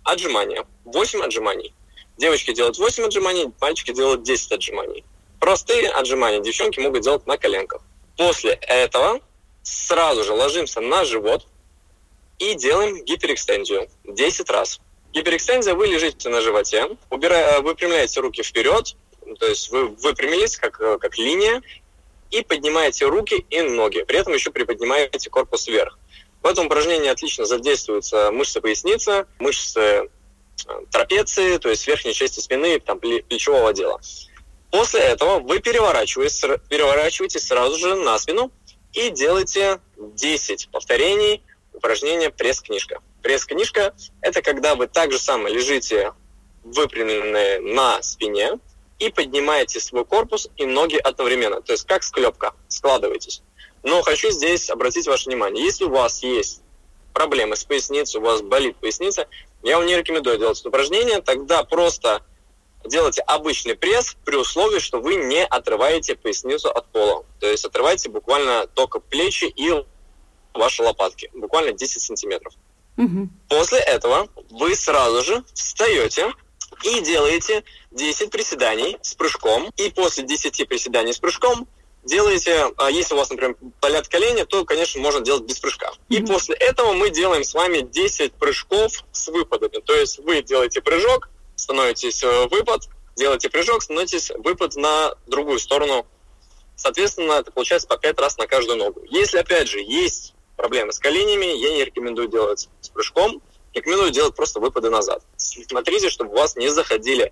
отжимания. 0.05 0.65
8 0.85 1.23
отжиманий. 1.23 1.73
Девочки 2.17 2.53
делают 2.53 2.77
8 2.77 3.03
отжиманий, 3.03 3.51
мальчики 3.59 3.93
делают 3.93 4.23
10 4.23 4.53
отжиманий. 4.53 5.03
Простые 5.41 5.89
отжимания 5.89 6.39
девчонки 6.39 6.79
могут 6.79 7.01
делать 7.01 7.25
на 7.25 7.35
коленках. 7.35 7.81
После 8.15 8.51
этого 8.51 9.19
сразу 9.63 10.23
же 10.23 10.33
ложимся 10.33 10.81
на 10.81 11.03
живот 11.03 11.47
и 12.37 12.53
делаем 12.53 13.03
гиперэкстензию 13.03 13.89
10 14.03 14.49
раз. 14.51 14.79
Гиперэкстензия, 15.13 15.73
вы 15.73 15.87
лежите 15.87 16.29
на 16.29 16.41
животе, 16.41 16.95
убирая, 17.09 17.59
выпрямляете 17.61 18.19
руки 18.19 18.43
вперед, 18.43 18.95
то 19.39 19.47
есть 19.47 19.71
вы 19.71 19.87
выпрямились 19.87 20.57
как, 20.57 20.77
как 20.77 21.17
линия, 21.17 21.63
и 22.29 22.43
поднимаете 22.43 23.05
руки 23.05 23.43
и 23.49 23.61
ноги. 23.61 24.03
При 24.03 24.19
этом 24.19 24.33
еще 24.33 24.51
приподнимаете 24.51 25.31
корпус 25.31 25.67
вверх. 25.67 25.97
В 26.43 26.45
этом 26.45 26.67
упражнении 26.67 27.09
отлично 27.09 27.45
задействуются 27.45 28.29
мышцы 28.31 28.61
поясницы, 28.61 29.25
мышцы 29.39 29.79
э, 29.79 30.07
трапеции, 30.91 31.57
то 31.57 31.69
есть 31.69 31.87
верхней 31.87 32.13
части 32.13 32.39
спины, 32.39 32.79
там, 32.79 32.99
плечевого 32.99 33.69
отдела. 33.69 33.99
После 34.71 35.01
этого 35.01 35.39
вы 35.39 35.59
переворачиваетесь, 35.59 36.41
переворачиваетесь 36.69 37.45
сразу 37.45 37.77
же 37.77 37.95
на 37.95 38.17
спину 38.17 38.51
и 38.93 39.09
делаете 39.09 39.79
10 39.97 40.69
повторений 40.71 41.43
упражнения 41.73 42.29
пресс-книжка. 42.29 42.99
Пресс-книжка– 43.21 43.93
это 44.21 44.41
когда 44.41 44.75
вы 44.75 44.87
так 44.87 45.11
же 45.11 45.19
самое 45.19 45.53
лежите 45.53 46.13
выпрямленные 46.63 47.59
на 47.59 48.01
спине, 48.01 48.59
и 49.01 49.09
поднимаете 49.09 49.79
свой 49.79 50.05
корпус 50.05 50.47
и 50.57 50.65
ноги 50.65 50.95
одновременно. 50.95 51.61
То 51.61 51.71
есть 51.73 51.87
как 51.87 52.03
склепка, 52.03 52.53
складываетесь. 52.67 53.41
Но 53.81 54.03
хочу 54.03 54.29
здесь 54.29 54.69
обратить 54.69 55.07
ваше 55.07 55.27
внимание, 55.27 55.65
если 55.65 55.85
у 55.85 55.89
вас 55.89 56.21
есть 56.21 56.61
проблемы 57.11 57.55
с 57.55 57.63
поясницей, 57.63 58.21
у 58.21 58.23
вас 58.23 58.43
болит 58.43 58.77
поясница, 58.77 59.27
я 59.63 59.77
вам 59.77 59.87
не 59.87 59.97
рекомендую 59.97 60.37
делать 60.37 60.59
это 60.59 60.69
упражнение, 60.69 61.19
тогда 61.19 61.63
просто 61.63 62.21
делайте 62.85 63.21
обычный 63.21 63.75
пресс 63.75 64.15
при 64.25 64.35
условии, 64.35 64.79
что 64.79 64.99
вы 64.99 65.15
не 65.15 65.45
отрываете 65.45 66.15
поясницу 66.15 66.69
от 66.69 66.87
пола. 66.87 67.25
То 67.39 67.47
есть 67.47 67.65
отрывайте 67.65 68.09
буквально 68.09 68.67
только 68.67 68.99
плечи 68.99 69.45
и 69.45 69.71
ваши 70.53 70.83
лопатки, 70.83 71.29
буквально 71.33 71.71
10 71.73 72.01
сантиметров. 72.01 72.53
Угу. 72.97 73.29
После 73.49 73.79
этого 73.79 74.27
вы 74.49 74.75
сразу 74.75 75.23
же 75.23 75.43
встаете 75.53 76.33
и 76.83 77.01
делаете 77.01 77.63
10 77.91 78.31
приседаний 78.31 78.97
с 79.01 79.13
прыжком. 79.13 79.71
И 79.77 79.89
после 79.89 80.23
10 80.23 80.67
приседаний 80.67 81.13
с 81.13 81.19
прыжком 81.19 81.67
делаете, 82.03 82.71
а 82.77 82.89
если 82.89 83.13
у 83.13 83.17
вас, 83.17 83.29
например, 83.29 83.55
болят 83.81 84.07
колени, 84.07 84.43
то, 84.43 84.65
конечно, 84.65 85.01
можно 85.01 85.21
делать 85.21 85.43
без 85.43 85.59
прыжка. 85.59 85.91
И 86.09 86.17
mm-hmm. 86.17 86.27
после 86.27 86.55
этого 86.55 86.93
мы 86.93 87.09
делаем 87.11 87.43
с 87.43 87.53
вами 87.53 87.81
10 87.81 88.33
прыжков 88.33 89.03
с 89.11 89.27
выпадами. 89.27 89.81
То 89.81 89.95
есть 89.95 90.19
вы 90.19 90.41
делаете 90.41 90.81
прыжок, 90.81 91.29
становитесь 91.61 92.23
э, 92.23 92.47
выпад, 92.47 92.89
делаете 93.15 93.49
прыжок, 93.49 93.83
становитесь 93.83 94.31
выпад 94.31 94.75
на 94.75 95.13
другую 95.27 95.59
сторону. 95.59 96.05
Соответственно, 96.75 97.33
это 97.33 97.51
получается 97.51 97.87
по 97.87 97.97
5 97.97 98.19
раз 98.19 98.37
на 98.37 98.47
каждую 98.47 98.77
ногу. 98.77 99.01
Если, 99.09 99.37
опять 99.37 99.67
же, 99.67 99.79
есть 99.79 100.33
проблемы 100.57 100.91
с 100.91 100.99
коленями, 100.99 101.45
я 101.45 101.73
не 101.73 101.85
рекомендую 101.85 102.27
делать 102.27 102.69
с 102.81 102.89
прыжком. 102.89 103.41
Рекомендую 103.73 104.11
делать 104.11 104.35
просто 104.35 104.59
выпады 104.59 104.89
назад. 104.89 105.23
Смотрите, 105.37 106.09
чтобы 106.09 106.31
у 106.31 106.35
вас 106.35 106.55
не 106.55 106.69
заходили 106.69 107.31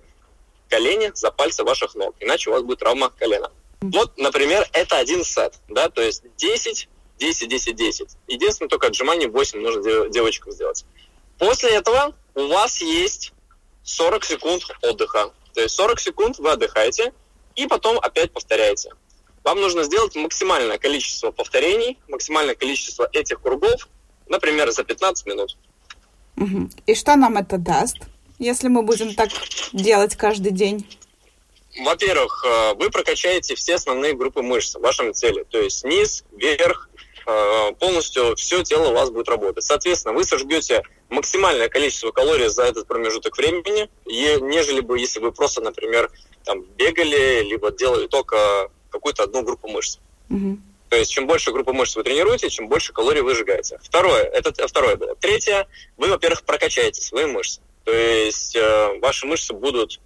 колени 0.69 1.11
за 1.15 1.31
пальцы 1.31 1.63
ваших 1.63 1.95
ног, 1.95 2.15
иначе 2.19 2.49
у 2.49 2.53
вас 2.53 2.61
будет 2.61 2.79
травма 2.79 3.09
колена. 3.09 3.51
Вот, 3.81 4.17
например, 4.17 4.67
это 4.73 4.97
один 4.97 5.23
сет, 5.23 5.55
да, 5.67 5.89
то 5.89 6.01
есть 6.01 6.23
10, 6.37 6.87
10, 7.17 7.49
10, 7.49 7.75
10. 7.75 8.07
Единственное, 8.27 8.69
только 8.69 8.87
отжиманий 8.87 9.27
8 9.27 9.59
нужно 9.59 10.09
девочкам 10.09 10.51
сделать. 10.51 10.85
После 11.39 11.71
этого 11.71 12.13
у 12.35 12.47
вас 12.47 12.81
есть 12.81 13.33
40 13.89 14.25
секунд 14.25 14.63
отдыха. 14.81 15.31
То 15.53 15.61
есть 15.61 15.75
40 15.75 15.99
секунд 15.99 16.39
вы 16.39 16.51
отдыхаете 16.51 17.13
и 17.55 17.67
потом 17.67 17.97
опять 17.99 18.31
повторяете. 18.31 18.91
Вам 19.43 19.61
нужно 19.61 19.83
сделать 19.83 20.15
максимальное 20.15 20.77
количество 20.77 21.31
повторений, 21.31 21.97
максимальное 22.07 22.55
количество 22.55 23.09
этих 23.11 23.41
кругов, 23.41 23.87
например, 24.27 24.71
за 24.71 24.83
15 24.83 25.25
минут. 25.25 25.57
И 26.85 26.95
что 26.95 27.15
нам 27.15 27.37
это 27.37 27.57
даст, 27.57 27.97
если 28.37 28.67
мы 28.67 28.83
будем 28.83 29.15
так 29.15 29.29
делать 29.73 30.15
каждый 30.15 30.51
день? 30.51 30.87
Во-первых, 31.83 32.45
э, 32.45 32.73
вы 32.75 32.89
прокачаете 32.89 33.55
все 33.55 33.75
основные 33.75 34.13
группы 34.13 34.41
мышц 34.41 34.75
в 34.75 34.81
вашем 34.81 35.13
теле, 35.13 35.43
то 35.43 35.59
есть 35.59 35.83
низ, 35.83 36.23
верх, 36.31 36.89
полностью 37.79 38.35
все 38.35 38.63
тело 38.63 38.89
у 38.89 38.93
вас 38.93 39.09
будет 39.09 39.29
работать. 39.29 39.63
Соответственно, 39.63 40.13
вы 40.13 40.23
сожгете 40.23 40.83
максимальное 41.09 41.69
количество 41.69 42.11
калорий 42.11 42.47
за 42.47 42.63
этот 42.63 42.87
промежуток 42.87 43.37
времени, 43.37 43.89
нежели 44.05 44.81
бы, 44.81 44.99
если 44.99 45.19
вы 45.19 45.31
просто, 45.31 45.61
например, 45.61 46.11
там, 46.43 46.63
бегали, 46.63 47.43
либо 47.43 47.71
делали 47.71 48.07
только 48.07 48.69
какую-то 48.89 49.23
одну 49.23 49.43
группу 49.43 49.67
мышц. 49.67 49.99
Угу. 50.29 50.57
То 50.89 50.95
есть, 50.95 51.11
чем 51.11 51.27
больше 51.27 51.51
группы 51.51 51.71
мышц 51.71 51.95
вы 51.95 52.03
тренируете, 52.03 52.49
чем 52.49 52.67
больше 52.67 52.93
калорий 52.93 53.21
вы 53.21 53.35
сжигаете. 53.35 53.79
Второе, 53.83 54.23
это 54.23 54.67
второе. 54.67 54.97
Третье, 55.19 55.67
вы, 55.97 56.07
во-первых, 56.07 56.43
прокачаете 56.43 57.01
свои 57.01 57.25
мышцы. 57.25 57.61
То 57.83 57.93
есть, 57.93 58.55
э, 58.55 58.99
ваши 58.99 59.27
мышцы 59.27 59.53
будут 59.53 59.99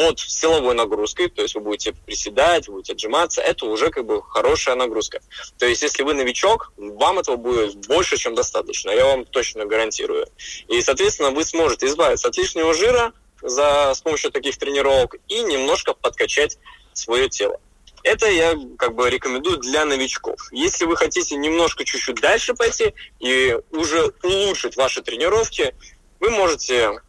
под 0.00 0.18
силовой 0.18 0.74
нагрузкой, 0.74 1.28
то 1.28 1.42
есть 1.42 1.54
вы 1.54 1.60
будете 1.60 1.92
приседать, 1.92 2.70
будете 2.70 2.94
отжиматься, 2.94 3.42
это 3.42 3.66
уже 3.66 3.90
как 3.90 4.06
бы 4.06 4.22
хорошая 4.22 4.74
нагрузка. 4.74 5.20
То 5.58 5.66
есть 5.66 5.82
если 5.82 6.02
вы 6.02 6.14
новичок, 6.14 6.72
вам 6.78 7.18
этого 7.18 7.36
будет 7.36 7.86
больше, 7.86 8.16
чем 8.16 8.34
достаточно, 8.34 8.88
я 8.92 9.04
вам 9.04 9.26
точно 9.26 9.66
гарантирую. 9.66 10.26
И, 10.68 10.80
соответственно, 10.80 11.32
вы 11.32 11.44
сможете 11.44 11.84
избавиться 11.84 12.28
от 12.28 12.36
лишнего 12.38 12.72
жира 12.72 13.12
за, 13.42 13.92
с 13.94 14.00
помощью 14.00 14.30
таких 14.30 14.56
тренировок 14.56 15.16
и 15.28 15.42
немножко 15.42 15.92
подкачать 15.92 16.56
свое 16.94 17.28
тело. 17.28 17.60
Это 18.02 18.26
я 18.26 18.54
как 18.78 18.94
бы 18.94 19.10
рекомендую 19.10 19.58
для 19.58 19.84
новичков. 19.84 20.48
Если 20.50 20.86
вы 20.86 20.96
хотите 20.96 21.36
немножко 21.36 21.84
чуть-чуть 21.84 22.22
дальше 22.22 22.54
пойти 22.54 22.94
и 23.18 23.54
уже 23.70 24.14
улучшить 24.22 24.76
ваши 24.76 25.02
тренировки, 25.02 25.74
вы 26.20 26.30
можете 26.30 27.02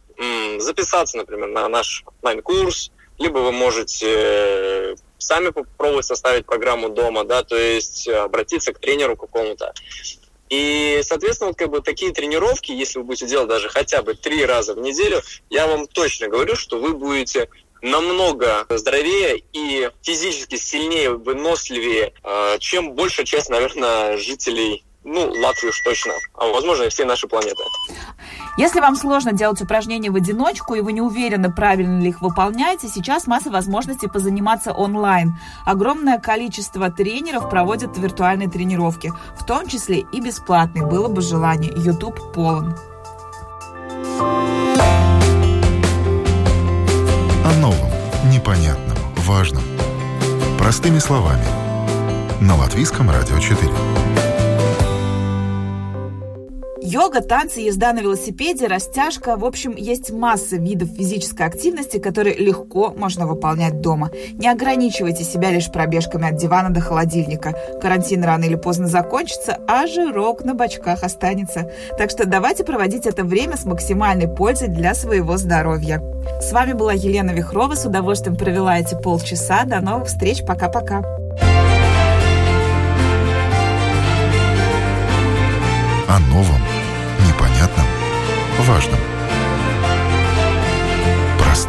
записаться, 0.60 1.18
например, 1.18 1.50
на 1.50 1.68
наш 1.70 2.04
онлайн-курс, 2.22 2.92
либо 3.18 3.40
вы 3.40 3.52
можете 3.52 4.08
э, 4.10 4.96
сами 5.18 5.50
попробовать 5.50 6.06
составить 6.06 6.46
программу 6.46 6.90
дома, 6.90 7.24
да, 7.24 7.44
то 7.44 7.56
есть 7.56 8.08
обратиться 8.08 8.74
к 8.74 8.80
тренеру 8.80 9.16
какому-то. 9.16 9.74
И, 10.50 11.00
соответственно, 11.04 11.50
вот 11.50 11.58
как 11.58 11.70
бы 11.70 11.82
такие 11.82 12.12
тренировки, 12.12 12.72
если 12.72 13.00
вы 13.00 13.06
будете 13.06 13.28
делать 13.28 13.48
даже 13.48 13.70
хотя 13.70 14.02
бы 14.02 14.16
три 14.16 14.44
раза 14.46 14.74
в 14.74 14.80
неделю, 14.80 15.22
я 15.50 15.66
вам 15.66 15.88
точно 15.88 16.28
говорю, 16.28 16.56
что 16.56 16.78
вы 16.78 16.94
будете 16.94 17.48
намного 17.82 18.66
здоровее 18.70 19.42
и 19.54 19.90
физически 20.02 20.56
сильнее, 20.56 21.12
выносливее, 21.12 22.14
э, 22.24 22.58
чем 22.60 22.94
большая 22.94 23.26
часть, 23.26 23.50
наверное, 23.50 24.18
жителей 24.18 24.84
ну, 25.04 25.32
Латвии 25.42 25.70
уж 25.70 25.82
точно, 25.82 26.14
а 26.36 26.48
возможно 26.48 26.84
и 26.84 26.90
всей 26.90 27.06
нашей 27.06 27.28
планеты. 27.28 27.64
Если 28.58 28.80
вам 28.80 28.96
сложно 28.96 29.32
делать 29.34 29.62
упражнения 29.62 30.12
в 30.12 30.16
одиночку 30.16 30.76
и 30.76 30.82
вы 30.82 30.94
не 30.94 31.02
уверены, 31.02 31.52
правильно 31.52 32.00
ли 32.02 32.10
их 32.10 32.22
выполняете, 32.22 32.88
сейчас 32.88 33.26
масса 33.26 33.50
возможностей 33.50 34.08
позаниматься 34.08 34.74
онлайн. 34.74 35.38
Огромное 35.66 36.20
количество 36.20 36.92
тренеров 36.92 37.50
проводят 37.50 37.98
виртуальные 37.98 38.50
тренировки, 38.50 39.12
в 39.36 39.44
том 39.46 39.68
числе 39.68 40.06
и 40.12 40.22
бесплатные, 40.22 40.86
было 40.86 41.08
бы 41.08 41.22
желание. 41.22 41.72
YouTube 41.76 42.34
полон. 42.34 42.76
О 47.44 47.54
новом, 47.60 47.90
непонятном, 48.32 48.98
важном. 49.18 49.64
Простыми 50.60 51.00
словами. 51.00 51.46
На 52.40 52.56
Латвийском 52.56 53.10
радио 53.10 53.40
4. 53.40 54.31
Йога, 56.94 57.22
танцы, 57.22 57.62
езда 57.62 57.94
на 57.94 58.02
велосипеде, 58.02 58.68
растяжка. 58.68 59.38
В 59.38 59.46
общем, 59.46 59.76
есть 59.78 60.12
масса 60.12 60.58
видов 60.58 60.90
физической 60.90 61.44
активности, 61.48 62.00
которые 62.00 62.36
легко 62.36 62.94
можно 62.94 63.26
выполнять 63.26 63.80
дома. 63.80 64.12
Не 64.34 64.50
ограничивайте 64.50 65.24
себя 65.24 65.52
лишь 65.52 65.72
пробежками 65.72 66.28
от 66.28 66.36
дивана 66.36 66.70
до 66.70 66.82
холодильника. 66.82 67.56
Карантин 67.82 68.26
рано 68.26 68.44
или 68.44 68.56
поздно 68.56 68.88
закончится, 68.88 69.58
а 69.70 69.88
жирок 69.88 70.44
на 70.44 70.54
бочках 70.54 71.04
останется. 71.04 71.72
Так 71.98 72.10
что 72.10 72.28
давайте 72.28 72.66
проводить 72.66 73.06
это 73.06 73.24
время 73.24 73.56
с 73.56 73.64
максимальной 73.64 74.28
пользой 74.28 74.68
для 74.68 74.94
своего 74.94 75.38
здоровья. 75.38 76.04
С 76.42 76.52
вами 76.52 76.74
была 76.74 76.92
Елена 76.92 77.32
Вихрова. 77.32 77.76
С 77.76 77.86
удовольствием 77.86 78.36
провела 78.36 78.78
эти 78.78 78.96
полчаса. 79.02 79.64
До 79.64 79.80
новых 79.80 80.08
встреч. 80.08 80.44
Пока-пока. 80.46 81.06
О 86.10 86.20
новом 86.34 86.61